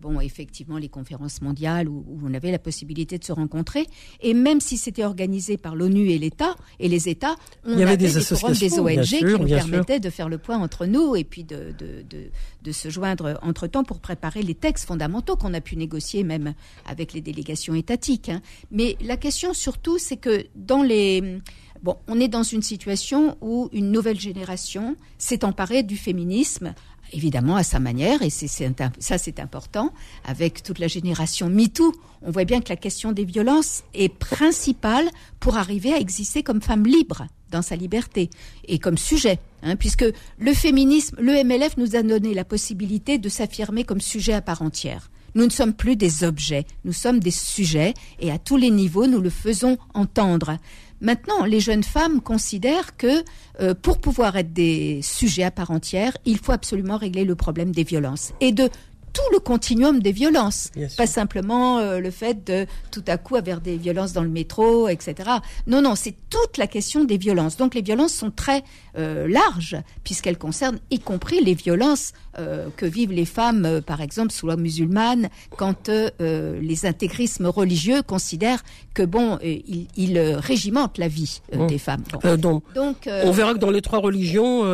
bon, 0.00 0.20
effectivement, 0.20 0.78
les 0.78 0.88
conférences 0.88 1.42
mondiales 1.42 1.88
où, 1.88 2.04
on 2.24 2.34
avait 2.34 2.52
la 2.52 2.58
possibilité 2.58 3.18
de 3.18 3.24
se 3.24 3.32
rencontrer. 3.32 3.86
Et 4.20 4.34
même 4.34 4.60
si 4.60 4.76
c'était 4.76 5.04
organisé 5.04 5.56
par 5.56 5.74
l'ONU 5.74 6.10
et 6.10 6.18
l'État 6.18 6.54
et 6.78 6.88
les 6.88 7.08
États, 7.08 7.34
on 7.64 7.72
il 7.72 7.80
y 7.80 7.82
avait, 7.82 7.96
des, 7.96 8.16
associations, 8.16 8.84
des 8.84 8.98
ONG 8.98 9.04
qui 9.04 9.24
nous 9.24 9.46
permettaient 9.46 9.98
de 9.98 10.10
faire 10.10 10.28
le 10.28 10.38
point 10.38 10.58
entre 10.58 10.86
nous 10.86 11.16
et 11.16 11.24
puis 11.24 11.44
de, 11.44 11.74
de, 11.78 12.02
de 12.08 12.30
de 12.62 12.72
se 12.72 12.90
joindre 12.90 13.38
entre-temps 13.42 13.84
pour 13.84 14.00
préparer 14.00 14.42
les 14.42 14.54
textes 14.54 14.86
fondamentaux 14.86 15.36
qu'on 15.36 15.54
a 15.54 15.60
pu 15.60 15.76
négocier 15.76 16.24
même 16.24 16.54
avec 16.86 17.12
les 17.12 17.20
délégations 17.20 17.74
étatiques. 17.74 18.28
Hein. 18.28 18.40
Mais 18.70 18.96
la 19.00 19.16
question 19.16 19.54
surtout, 19.54 19.98
c'est 19.98 20.16
que 20.16 20.46
dans 20.54 20.82
les... 20.82 21.40
Bon, 21.82 21.96
on 22.06 22.20
est 22.20 22.28
dans 22.28 22.44
une 22.44 22.62
situation 22.62 23.36
où 23.40 23.68
une 23.72 23.90
nouvelle 23.90 24.20
génération 24.20 24.94
s'est 25.18 25.44
emparée 25.44 25.82
du 25.82 25.96
féminisme 25.96 26.74
évidemment 27.12 27.56
à 27.56 27.62
sa 27.62 27.78
manière, 27.78 28.22
et 28.22 28.30
c'est, 28.30 28.48
ça 28.48 29.18
c'est 29.18 29.40
important, 29.40 29.92
avec 30.24 30.62
toute 30.62 30.78
la 30.78 30.88
génération 30.88 31.48
MeToo, 31.48 31.92
on 32.22 32.30
voit 32.30 32.44
bien 32.44 32.60
que 32.60 32.68
la 32.68 32.76
question 32.76 33.12
des 33.12 33.24
violences 33.24 33.82
est 33.94 34.08
principale 34.08 35.08
pour 35.40 35.56
arriver 35.56 35.92
à 35.92 35.98
exister 35.98 36.42
comme 36.42 36.62
femme 36.62 36.84
libre 36.84 37.26
dans 37.50 37.62
sa 37.62 37.76
liberté 37.76 38.30
et 38.66 38.78
comme 38.78 38.98
sujet, 38.98 39.38
hein, 39.62 39.76
puisque 39.76 40.04
le 40.38 40.54
féminisme, 40.54 41.16
le 41.20 41.44
MLF 41.44 41.76
nous 41.76 41.96
a 41.96 42.02
donné 42.02 42.34
la 42.34 42.44
possibilité 42.44 43.18
de 43.18 43.28
s'affirmer 43.28 43.84
comme 43.84 44.00
sujet 44.00 44.32
à 44.32 44.42
part 44.42 44.62
entière. 44.62 45.10
Nous 45.34 45.44
ne 45.44 45.50
sommes 45.50 45.72
plus 45.72 45.96
des 45.96 46.24
objets, 46.24 46.66
nous 46.84 46.92
sommes 46.92 47.18
des 47.18 47.30
sujets 47.30 47.94
et 48.20 48.30
à 48.30 48.38
tous 48.38 48.56
les 48.56 48.70
niveaux 48.70 49.06
nous 49.06 49.20
le 49.20 49.30
faisons 49.30 49.78
entendre. 49.94 50.58
Maintenant, 51.02 51.44
les 51.44 51.58
jeunes 51.58 51.82
femmes 51.82 52.20
considèrent 52.20 52.96
que 52.96 53.24
euh, 53.60 53.74
pour 53.74 53.98
pouvoir 53.98 54.36
être 54.36 54.52
des 54.52 55.00
sujets 55.02 55.42
à 55.42 55.50
part 55.50 55.72
entière, 55.72 56.16
il 56.24 56.38
faut 56.38 56.52
absolument 56.52 56.96
régler 56.96 57.24
le 57.24 57.34
problème 57.34 57.72
des 57.72 57.82
violences. 57.82 58.32
Et 58.40 58.52
de 58.52 58.70
tout 59.12 59.22
le 59.32 59.38
continuum 59.38 60.00
des 60.00 60.12
violences, 60.12 60.70
pas 60.96 61.06
simplement 61.06 61.78
euh, 61.78 61.98
le 61.98 62.10
fait 62.10 62.46
de 62.46 62.66
tout 62.90 63.04
à 63.06 63.18
coup 63.18 63.36
avoir 63.36 63.60
des 63.60 63.76
violences 63.76 64.12
dans 64.12 64.22
le 64.22 64.28
métro, 64.28 64.88
etc. 64.88 65.30
Non, 65.66 65.82
non, 65.82 65.94
c'est 65.94 66.14
toute 66.30 66.56
la 66.56 66.66
question 66.66 67.04
des 67.04 67.18
violences. 67.18 67.56
Donc 67.56 67.74
les 67.74 67.82
violences 67.82 68.14
sont 68.14 68.30
très 68.30 68.62
euh, 68.96 69.28
larges 69.28 69.76
puisqu'elles 70.04 70.38
concernent 70.38 70.78
y 70.90 70.98
compris 70.98 71.42
les 71.42 71.54
violences 71.54 72.12
euh, 72.38 72.68
que 72.76 72.86
vivent 72.86 73.12
les 73.12 73.24
femmes, 73.24 73.82
par 73.84 74.00
exemple 74.00 74.32
sous 74.32 74.46
la 74.46 74.56
musulmane, 74.56 75.28
quand 75.56 75.90
les 76.20 76.86
intégrismes 76.86 77.46
religieux 77.46 78.02
considèrent 78.02 78.62
que 78.94 79.02
bon, 79.02 79.38
ils, 79.42 80.18
régimentent 80.18 80.98
la 80.98 81.08
vie 81.08 81.40
des 81.68 81.78
femmes. 81.78 82.04
donc, 82.38 82.64
on 83.06 83.30
verra 83.30 83.54
que 83.54 83.58
dans 83.58 83.70
les 83.70 83.82
trois 83.82 83.98
religions, 83.98 84.64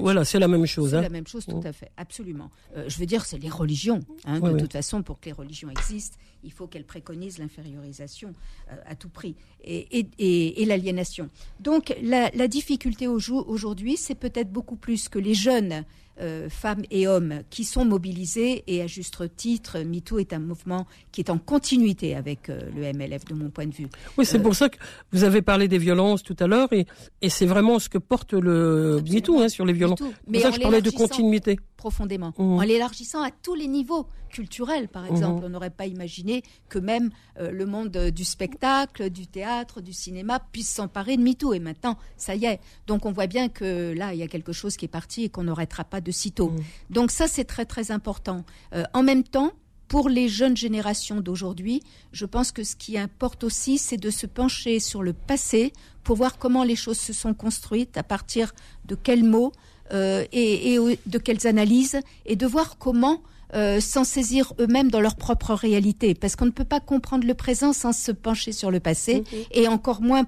voilà, 0.00 0.24
c'est 0.24 0.38
la 0.38 0.48
même 0.48 0.66
chose. 0.66 0.90
C'est 0.90 0.96
hein. 0.96 1.02
la 1.02 1.08
même 1.08 1.26
chose, 1.26 1.46
tout 1.46 1.60
à 1.64 1.72
fait, 1.72 1.90
absolument. 1.96 2.50
je 2.86 2.98
veux 2.98 3.06
dire, 3.06 3.24
c'est 3.24 3.38
les 3.38 3.48
religions 3.48 3.85
Hein, 4.24 4.40
de 4.40 4.58
toute 4.58 4.72
façon, 4.72 5.02
pour 5.02 5.20
que 5.20 5.26
les 5.26 5.32
religions 5.32 5.70
existent, 5.70 6.16
il 6.44 6.52
faut 6.52 6.66
qu'elles 6.66 6.84
préconisent 6.84 7.38
l'infériorisation 7.38 8.32
euh, 8.70 8.76
à 8.86 8.94
tout 8.94 9.08
prix 9.08 9.34
et, 9.64 10.64
l'aliénation. 10.66 11.28
Donc 11.60 11.94
la, 12.02 12.30
la 12.34 12.48
difficulté 12.48 13.06
aujourd'hui, 13.08 13.96
c'est 13.96 14.14
peut-être 14.14 14.50
beaucoup 14.50 14.76
plus 14.76 15.08
que 15.08 15.18
les 15.18 15.34
jeunes 15.34 15.84
euh, 16.20 16.48
femmes 16.48 16.82
et 16.90 17.06
hommes 17.06 17.42
qui 17.50 17.64
sont 17.64 17.84
mobilisés 17.84 18.64
et 18.66 18.82
à 18.82 18.86
juste 18.86 19.36
titre, 19.36 19.78
MeToo 19.80 20.18
est 20.18 20.32
un 20.32 20.38
mouvement 20.38 20.86
qui 21.12 21.20
est 21.20 21.30
en 21.30 21.38
continuité 21.38 22.14
avec 22.14 22.48
euh, 22.48 22.60
le 22.74 22.92
MLF 22.92 23.24
de 23.26 23.34
mon 23.34 23.50
point 23.50 23.66
de 23.66 23.74
vue. 23.74 23.88
Oui, 24.16 24.24
c'est 24.24 24.38
pour 24.38 24.54
ça 24.54 24.68
que 24.68 24.78
vous 25.12 25.24
avez 25.24 25.42
parlé 25.42 25.68
des 25.68 25.78
violences 25.78 26.22
tout 26.22 26.36
à 26.40 26.46
l'heure 26.46 26.72
et, 26.72 26.86
et 27.20 27.28
c'est 27.28 27.46
vraiment 27.46 27.78
ce 27.78 27.88
que 27.88 27.98
porte 27.98 28.32
le 28.32 29.02
MeToo 29.10 29.40
hein, 29.40 29.48
sur 29.48 29.66
les 29.66 29.72
violences. 29.72 30.00
Mais 30.26 30.40
ça 30.40 30.50
que 30.50 30.56
je 30.56 30.60
parlais 30.60 30.82
de 30.82 30.90
continuité. 30.90 31.58
Profondément. 31.76 32.32
Mmh. 32.38 32.42
En 32.42 32.62
l'élargissant 32.62 33.22
à 33.22 33.30
tous 33.30 33.54
les 33.54 33.68
niveaux 33.68 34.06
culturels, 34.30 34.88
par 34.88 35.06
exemple. 35.06 35.42
Mmh. 35.42 35.44
On 35.44 35.48
n'aurait 35.50 35.70
pas 35.70 35.86
imaginé 35.86 36.42
que 36.68 36.78
même 36.78 37.10
euh, 37.38 37.50
le 37.50 37.66
monde 37.66 37.96
du 37.96 38.24
spectacle, 38.24 39.10
du 39.10 39.26
théâtre, 39.26 39.80
du 39.80 39.92
cinéma 39.92 40.40
puisse 40.52 40.70
s'emparer 40.70 41.16
de 41.16 41.22
MeToo. 41.22 41.52
Et 41.52 41.60
maintenant, 41.60 41.96
ça 42.16 42.34
y 42.34 42.46
est. 42.46 42.60
Donc 42.86 43.04
on 43.06 43.12
voit 43.12 43.26
bien 43.26 43.48
que 43.48 43.92
là, 43.92 44.14
il 44.14 44.18
y 44.18 44.22
a 44.22 44.28
quelque 44.28 44.52
chose 44.52 44.76
qui 44.76 44.86
est 44.86 44.88
parti 44.88 45.24
et 45.24 45.28
qu'on 45.28 45.44
n'arrêtera 45.44 45.84
pas 45.84 46.00
de 46.00 46.05
sitôt. 46.10 46.50
Mmh. 46.50 46.60
Donc 46.90 47.10
ça, 47.10 47.26
c'est 47.28 47.44
très 47.44 47.64
très 47.64 47.90
important. 47.90 48.44
Euh, 48.74 48.84
en 48.94 49.02
même 49.02 49.24
temps, 49.24 49.52
pour 49.88 50.08
les 50.08 50.28
jeunes 50.28 50.56
générations 50.56 51.20
d'aujourd'hui, 51.20 51.82
je 52.12 52.26
pense 52.26 52.52
que 52.52 52.64
ce 52.64 52.76
qui 52.76 52.98
importe 52.98 53.44
aussi, 53.44 53.78
c'est 53.78 53.96
de 53.96 54.10
se 54.10 54.26
pencher 54.26 54.80
sur 54.80 55.02
le 55.02 55.12
passé 55.12 55.72
pour 56.02 56.16
voir 56.16 56.38
comment 56.38 56.64
les 56.64 56.76
choses 56.76 56.98
se 56.98 57.12
sont 57.12 57.34
construites, 57.34 57.96
à 57.96 58.02
partir 58.02 58.52
de 58.84 58.94
quels 58.94 59.24
mots 59.24 59.52
euh, 59.92 60.24
et, 60.32 60.78
de 61.06 61.18
quelles 61.18 61.46
analyses, 61.46 62.00
et 62.24 62.36
de 62.36 62.46
voir 62.46 62.78
comment 62.78 63.22
euh, 63.54 63.80
s'en 63.80 64.02
saisir 64.02 64.52
eux-mêmes 64.58 64.90
dans 64.90 65.00
leur 65.00 65.14
propre 65.14 65.54
réalité. 65.54 66.14
Parce 66.14 66.34
qu'on 66.34 66.46
ne 66.46 66.50
peut 66.50 66.64
pas 66.64 66.80
comprendre 66.80 67.26
le 67.26 67.34
présent 67.34 67.72
sans 67.72 67.92
se 67.92 68.10
pencher 68.10 68.50
sur 68.52 68.72
le 68.72 68.80
passé, 68.80 69.22
et 69.52 69.68
encore 69.68 70.02
moins 70.02 70.24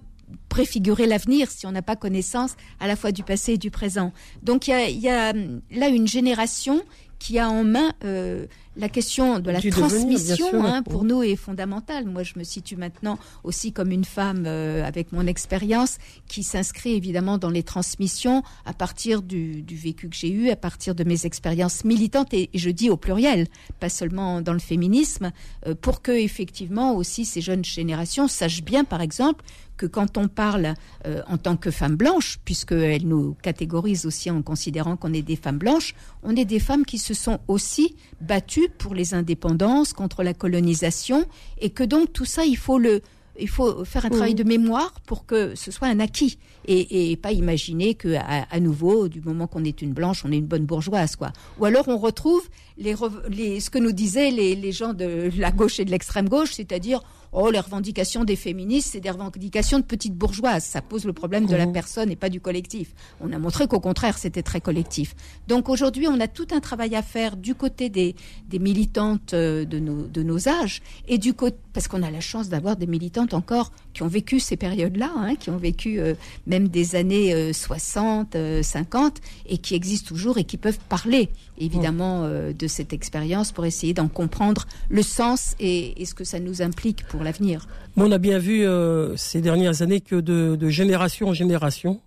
préfigurer 0.48 1.06
l'avenir 1.06 1.50
si 1.50 1.66
on 1.66 1.72
n'a 1.72 1.82
pas 1.82 1.96
connaissance 1.96 2.56
à 2.80 2.86
la 2.86 2.96
fois 2.96 3.12
du 3.12 3.22
passé 3.22 3.52
et 3.54 3.58
du 3.58 3.70
présent. 3.70 4.12
Donc 4.42 4.68
il 4.68 4.98
y 4.98 5.08
a, 5.08 5.32
là 5.32 5.88
une 5.88 6.08
génération 6.08 6.82
qui 7.18 7.38
a 7.38 7.48
en 7.48 7.64
main 7.64 7.92
euh, 8.04 8.46
la 8.76 8.88
question 8.88 9.40
de 9.40 9.50
la 9.50 9.61
transmission, 9.61 10.64
hein, 10.64 10.83
pour 10.83 11.04
nous, 11.04 11.22
est 11.22 11.37
fondamentale. 11.37 12.07
Moi, 12.07 12.22
je 12.22 12.35
me 12.38 12.44
situe 12.44 12.76
maintenant 12.76 13.18
aussi 13.44 13.72
comme 13.72 13.90
une 13.90 14.04
femme 14.04 14.44
euh, 14.46 14.85
avec 14.85 15.12
mon 15.12 15.26
expérience 15.26 15.98
qui 16.28 16.42
s'inscrit 16.42 16.94
évidemment 16.94 17.38
dans 17.38 17.50
les 17.50 17.62
transmissions 17.62 18.42
à 18.64 18.72
partir 18.72 19.22
du, 19.22 19.64
vécu 19.68 20.09
que 20.09 20.16
j'ai 20.16 20.31
eu, 20.31 20.50
à 20.50 20.57
partir 20.57 20.94
de 20.94 21.04
mes 21.04 21.26
expériences 21.26 21.85
militantes, 21.85 22.33
et, 22.35 22.50
je 22.54 22.70
dis 22.70 22.90
au 22.90 22.96
pluriel, 22.96 23.48
pas 23.81 23.88
seulement 23.88 24.40
dans 24.40 24.52
le 24.52 24.59
féminisme, 24.59 25.33
euh, 25.66 25.74
pour 25.74 26.02
que 26.02 26.12
effectivement 26.12 26.94
aussi 26.94 27.24
ces 27.24 27.40
jeunes 27.40 27.64
générations 27.64 28.28
sachent 28.28 28.62
bien, 28.62 28.85
par 28.85 29.00
exemple, 29.00 29.44
que 29.78 29.87
quand 29.87 30.18
on 30.18 30.28
parle 30.28 30.74
euh, 31.07 31.22
en 31.28 31.38
tant 31.38 31.57
que 31.57 31.70
femme 31.70 31.96
blanche, 31.96 32.38
puisqu'elle 32.44 33.07
nous 33.07 33.35
catégorise 33.42 34.04
aussi 34.04 34.31
en 34.31 34.42
considérant 34.42 34.96
qu'on 34.96 35.14
est 35.14 35.22
des 35.22 35.37
femmes 35.37 35.59
blanches, 35.59 35.94
on 36.22 36.37
est 36.37 36.44
des 36.44 36.59
femmes 36.59 36.85
qui 36.85 36.98
se 36.98 37.14
sont 37.14 37.38
aussi 37.48 37.96
battues 38.20 38.67
pour 38.78 38.94
les 38.94 39.14
indépendances, 39.14 39.92
contre 39.92 40.22
la 40.22 40.35
colonisation, 40.35 41.24
et 41.61 41.70
que 41.70 41.85
donc 41.85 42.12
tout 42.12 42.24
ça, 42.24 42.44
il 42.44 42.57
faut 42.57 42.78
le, 42.78 43.02
il 43.40 43.48
faut 43.48 43.85
faire 43.85 44.04
un 44.04 44.11
travail 44.11 44.35
de 44.35 44.44
mémoire 44.44 44.92
pour 45.07 45.26
que 45.26 45.54
ce 45.54 45.70
soit 45.70 45.88
un 45.88 46.00
acquis 46.00 46.38
et, 46.66 47.16
pas 47.16 47.33
imaginer 47.33 47.94
que 47.94 48.16
à, 48.16 48.61
nouveau, 48.61 49.09
du 49.09 49.20
moment 49.20 49.46
qu'on 49.46 49.64
est 49.64 49.81
une 49.81 49.92
blanche, 49.92 50.24
on 50.24 50.33
est 50.33 50.37
une 50.37 50.46
bonne 50.46 50.66
bourgeoise, 50.66 51.16
quoi. 51.16 51.33
Ou 51.59 51.64
alors 51.64 51.88
on 51.88 51.96
retrouve 51.96 52.46
les, 52.76 52.94
ce 52.94 53.70
que 53.70 53.78
nous 53.78 53.92
disaient 53.92 54.31
les, 54.31 54.54
les 54.54 54.72
gens 54.72 54.92
de 54.92 55.31
la 55.38 55.50
gauche 55.50 55.81
et 55.81 55.85
de 55.85 55.90
l'extrême 55.90 56.28
gauche, 56.28 56.52
c'est-à-dire 56.52 57.00
oh, 57.32 57.50
les 57.50 57.60
revendications 57.60 58.24
des 58.24 58.36
féministes, 58.36 58.90
c'est 58.92 59.00
des 59.00 59.10
revendications 59.10 59.78
de 59.78 59.84
petites 59.84 60.14
bourgeoises. 60.14 60.64
Ça 60.64 60.82
pose 60.82 61.04
le 61.04 61.12
problème 61.12 61.46
de 61.46 61.56
la 61.56 61.66
personne 61.66 62.10
et 62.10 62.16
pas 62.16 62.28
du 62.28 62.40
collectif. 62.40 62.94
On 63.20 63.32
a 63.32 63.38
montré 63.38 63.66
qu'au 63.66 63.80
contraire, 63.80 64.18
c'était 64.18 64.42
très 64.42 64.60
collectif. 64.60 65.14
Donc 65.46 65.68
aujourd'hui, 65.68 66.06
on 66.08 66.20
a 66.20 66.28
tout 66.28 66.48
un 66.52 66.60
travail 66.60 66.94
à 66.94 67.02
faire 67.02 67.36
du 67.36 67.54
côté 67.54 67.88
des, 67.88 68.14
des 68.48 68.58
militantes 68.58 69.34
euh, 69.34 69.64
de 69.64 69.78
nos, 69.78 70.06
de 70.06 70.22
nos 70.22 70.48
âges 70.48 70.82
et 71.06 71.18
du 71.18 71.34
côté, 71.34 71.56
parce 71.78 71.86
qu'on 71.86 72.02
a 72.02 72.10
la 72.10 72.18
chance 72.18 72.48
d'avoir 72.48 72.74
des 72.74 72.88
militantes 72.88 73.34
encore 73.34 73.70
qui 73.94 74.02
ont 74.02 74.08
vécu 74.08 74.40
ces 74.40 74.56
périodes-là, 74.56 75.12
hein, 75.16 75.36
qui 75.36 75.48
ont 75.50 75.58
vécu 75.58 76.00
euh, 76.00 76.14
même 76.48 76.66
des 76.66 76.96
années 76.96 77.52
60, 77.52 78.34
euh, 78.34 78.64
50 78.64 79.18
et 79.46 79.58
qui 79.58 79.76
existent 79.76 80.08
toujours 80.08 80.38
et 80.38 80.44
qui 80.44 80.56
peuvent 80.56 80.80
parler 80.88 81.28
évidemment 81.56 82.24
mmh. 82.24 82.52
de 82.52 82.66
cette 82.66 82.92
expérience 82.92 83.52
pour 83.52 83.64
essayer 83.64 83.94
d'en 83.94 84.08
comprendre 84.08 84.66
le 84.88 85.02
sens 85.02 85.54
et, 85.60 86.02
et, 86.02 86.04
ce 86.04 86.14
que 86.14 86.24
ça 86.24 86.40
nous 86.40 86.62
implique 86.62 87.06
pour 87.06 87.22
l'avenir. 87.22 87.68
On 87.96 88.10
a 88.10 88.18
bien 88.18 88.40
vu 88.40 88.66
euh, 88.66 89.16
ces 89.16 89.40
dernières 89.40 89.80
années 89.80 90.00
que 90.00 90.16
de, 90.16 90.68
génération 90.68 91.28
en 91.28 91.32
génération, 91.32 92.00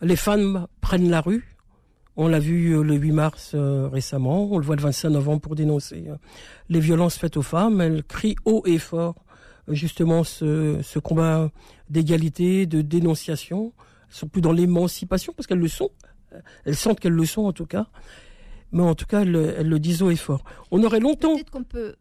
les 0.00 0.16
femmes 0.16 0.66
prennent 0.80 1.10
la 1.10 1.20
rue. 1.20 1.44
On 2.16 2.28
l'a 2.28 2.38
vu 2.38 2.76
euh, 2.76 2.82
le 2.82 2.94
8 2.94 3.12
mars 3.12 3.52
euh, 3.54 3.88
récemment, 3.88 4.48
on 4.52 4.58
le 4.58 4.64
voit 4.64 4.76
le 4.76 4.82
25 4.82 5.10
novembre 5.10 5.40
pour 5.40 5.56
dénoncer 5.56 6.04
les 6.68 6.80
violences 6.80 7.18
faites 7.18 7.36
aux 7.36 7.42
femmes. 7.42 7.80
Elles 7.80 8.04
crient 8.04 8.36
haut 8.44 8.62
et 8.66 8.78
fort 8.78 9.16
justement 9.68 10.24
ce, 10.24 10.98
combat 10.98 11.50
d'égalité, 11.90 12.66
de 12.66 12.82
dénonciation. 12.82 13.72
Elles 14.08 14.14
sont 14.16 14.28
plus 14.28 14.42
dans 14.42 14.52
l'émancipation 14.52 15.32
parce 15.36 15.46
qu'elles 15.46 15.58
le 15.58 15.68
sont. 15.68 15.90
Elles 16.64 16.76
sentent 16.76 17.00
qu'elles 17.00 17.12
le 17.12 17.24
sont 17.24 17.42
en 17.42 17.52
tout 17.52 17.66
cas 17.66 17.86
mais 18.74 18.82
en 18.82 18.94
tout 18.94 19.06
cas, 19.06 19.22
elle, 19.22 19.30
le 19.30 19.78
disent 19.78 20.02
haut 20.02 20.10
et 20.10 20.16
fort. 20.16 20.42
On 20.72 20.82
aurait 20.82 20.98
longtemps, 20.98 21.36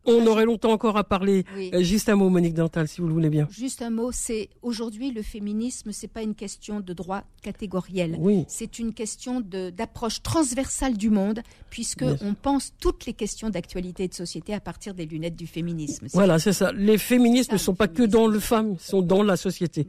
on, 0.06 0.26
aurait 0.26 0.46
longtemps 0.46 0.72
encore 0.72 0.98
à 0.98 1.04
parler. 1.04 1.46
Euh, 1.56 1.84
juste 1.84 2.10
un 2.10 2.16
mot, 2.16 2.30
Monique 2.30 2.56
Dental, 2.56 2.88
si 2.88 3.00
vous 3.00 3.08
le 3.08 3.14
voulez 3.14 3.30
bien. 3.30 3.48
Juste 3.52 3.84
un 3.84 3.92
mot, 3.92 4.12
c'est 4.12 4.50
aujourd'hui 4.64 5.12
le 5.12 5.22
féminisme, 5.22 5.92
c'est 5.92 6.08
pas 6.08 6.24
une 6.24 6.34
question 6.34 6.80
de 6.80 6.94
droit 6.94 7.24
catégoriel. 7.44 8.18
C'est 8.48 8.80
une 8.80 8.94
question 8.94 9.42
d'approche 9.42 10.24
transversale 10.24 10.98
du 10.98 11.12
monde, 11.12 11.42
puisque 11.70 12.06
on 12.22 12.34
pense 12.34 12.74
toutes 12.80 13.06
les 13.06 13.14
questions 13.14 13.52
d'actualité 13.52 14.06
et 14.06 14.08
de 14.08 14.14
société 14.16 14.54
à 14.56 14.60
partir 14.60 14.96
des 14.96 15.06
lunettes 15.06 15.36
du 15.36 15.46
féminisme. 15.46 16.08
Voilà, 16.14 16.40
c'est 16.40 16.54
ça. 16.54 16.72
Les 16.74 16.98
féministes 16.98 17.54
ne 17.54 17.58
sont 17.58 17.76
pas 17.76 17.88
que 17.88 18.04
dans 18.04 18.26
le 18.26 18.40
femme, 18.40 18.78
sont 18.80 19.04
dans 19.04 19.22
la 19.22 19.38
société. 19.38 19.88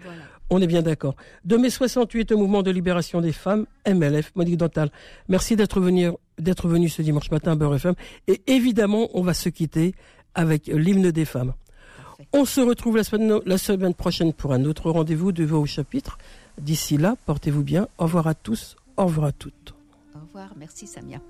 On 0.54 0.60
est 0.60 0.68
bien 0.68 0.82
d'accord. 0.82 1.16
De 1.44 1.56
mai 1.56 1.68
68 1.68 2.30
au 2.30 2.38
mouvement 2.38 2.62
de 2.62 2.70
libération 2.70 3.20
des 3.20 3.32
femmes, 3.32 3.66
MLF, 3.88 4.30
Monique 4.36 4.56
Dental. 4.56 4.90
Merci 5.28 5.56
d'être 5.56 5.80
venu, 5.80 6.10
d'être 6.38 6.68
venu 6.68 6.88
ce 6.88 7.02
dimanche 7.02 7.30
matin 7.32 7.52
à 7.52 7.54
Beurre 7.56 7.74
FM. 7.74 7.94
Et 8.28 8.40
évidemment, 8.46 9.08
on 9.14 9.22
va 9.22 9.34
se 9.34 9.48
quitter 9.48 9.94
avec 10.34 10.68
l'hymne 10.68 11.10
des 11.10 11.24
femmes. 11.24 11.54
On 12.32 12.44
se 12.44 12.60
retrouve 12.60 12.96
la 12.96 13.02
semaine, 13.02 13.40
la 13.44 13.58
semaine 13.58 13.94
prochaine 13.94 14.32
pour 14.32 14.52
un 14.52 14.64
autre 14.64 14.90
rendez-vous 14.90 15.32
de 15.32 15.44
vos 15.44 15.66
chapitres. 15.66 16.18
D'ici 16.60 16.98
là, 16.98 17.16
portez-vous 17.26 17.64
bien. 17.64 17.88
Au 17.98 18.04
revoir 18.04 18.28
à 18.28 18.34
tous. 18.34 18.76
Au 18.96 19.06
revoir 19.06 19.26
à 19.26 19.32
toutes. 19.32 19.74
Au 20.14 20.20
revoir. 20.20 20.52
Merci 20.56 20.86
Samia. 20.86 21.20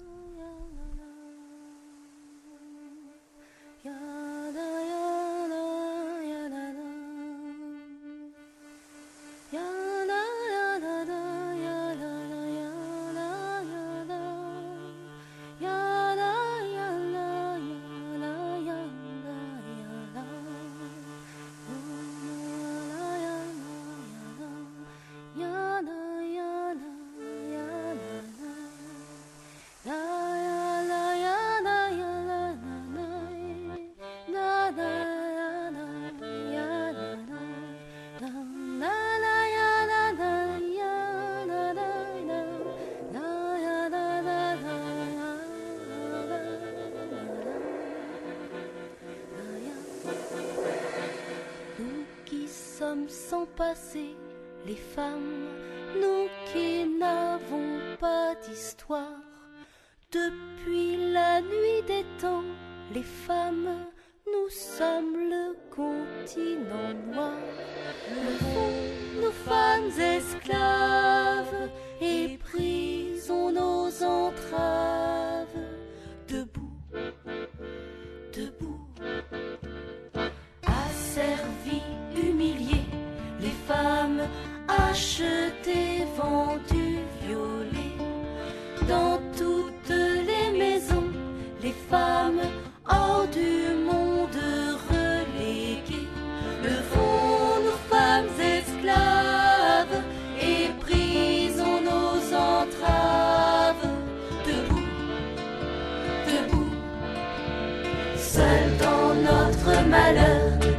Les 54.66 54.76
femmes, 54.76 55.46
nous 56.00 56.28
qui 56.52 56.86
n'avons 56.98 57.78
pas 58.00 58.34
d'histoire. 58.46 59.20
Depuis 60.10 61.12
la 61.12 61.40
nuit 61.40 61.82
des 61.86 62.04
temps, 62.20 62.44
les 62.92 63.02
femmes, 63.02 63.86
nous 64.26 64.48
sommes 64.48 65.16
le 65.16 65.54
continent 65.70 66.94
noir. 67.12 67.38
Nous, 68.10 69.22
nous 69.22 69.32
femmes 69.32 69.90
esclaves, 70.00 70.63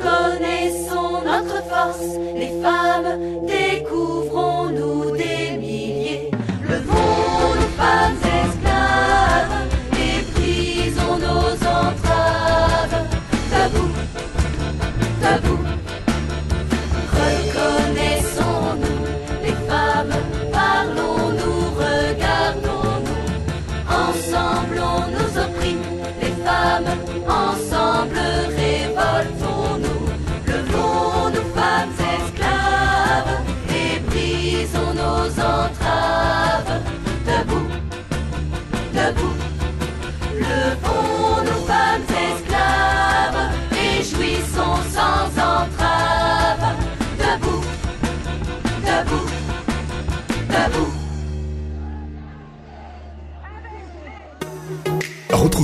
découvrent. 0.00 0.40
debout. 3.46 4.19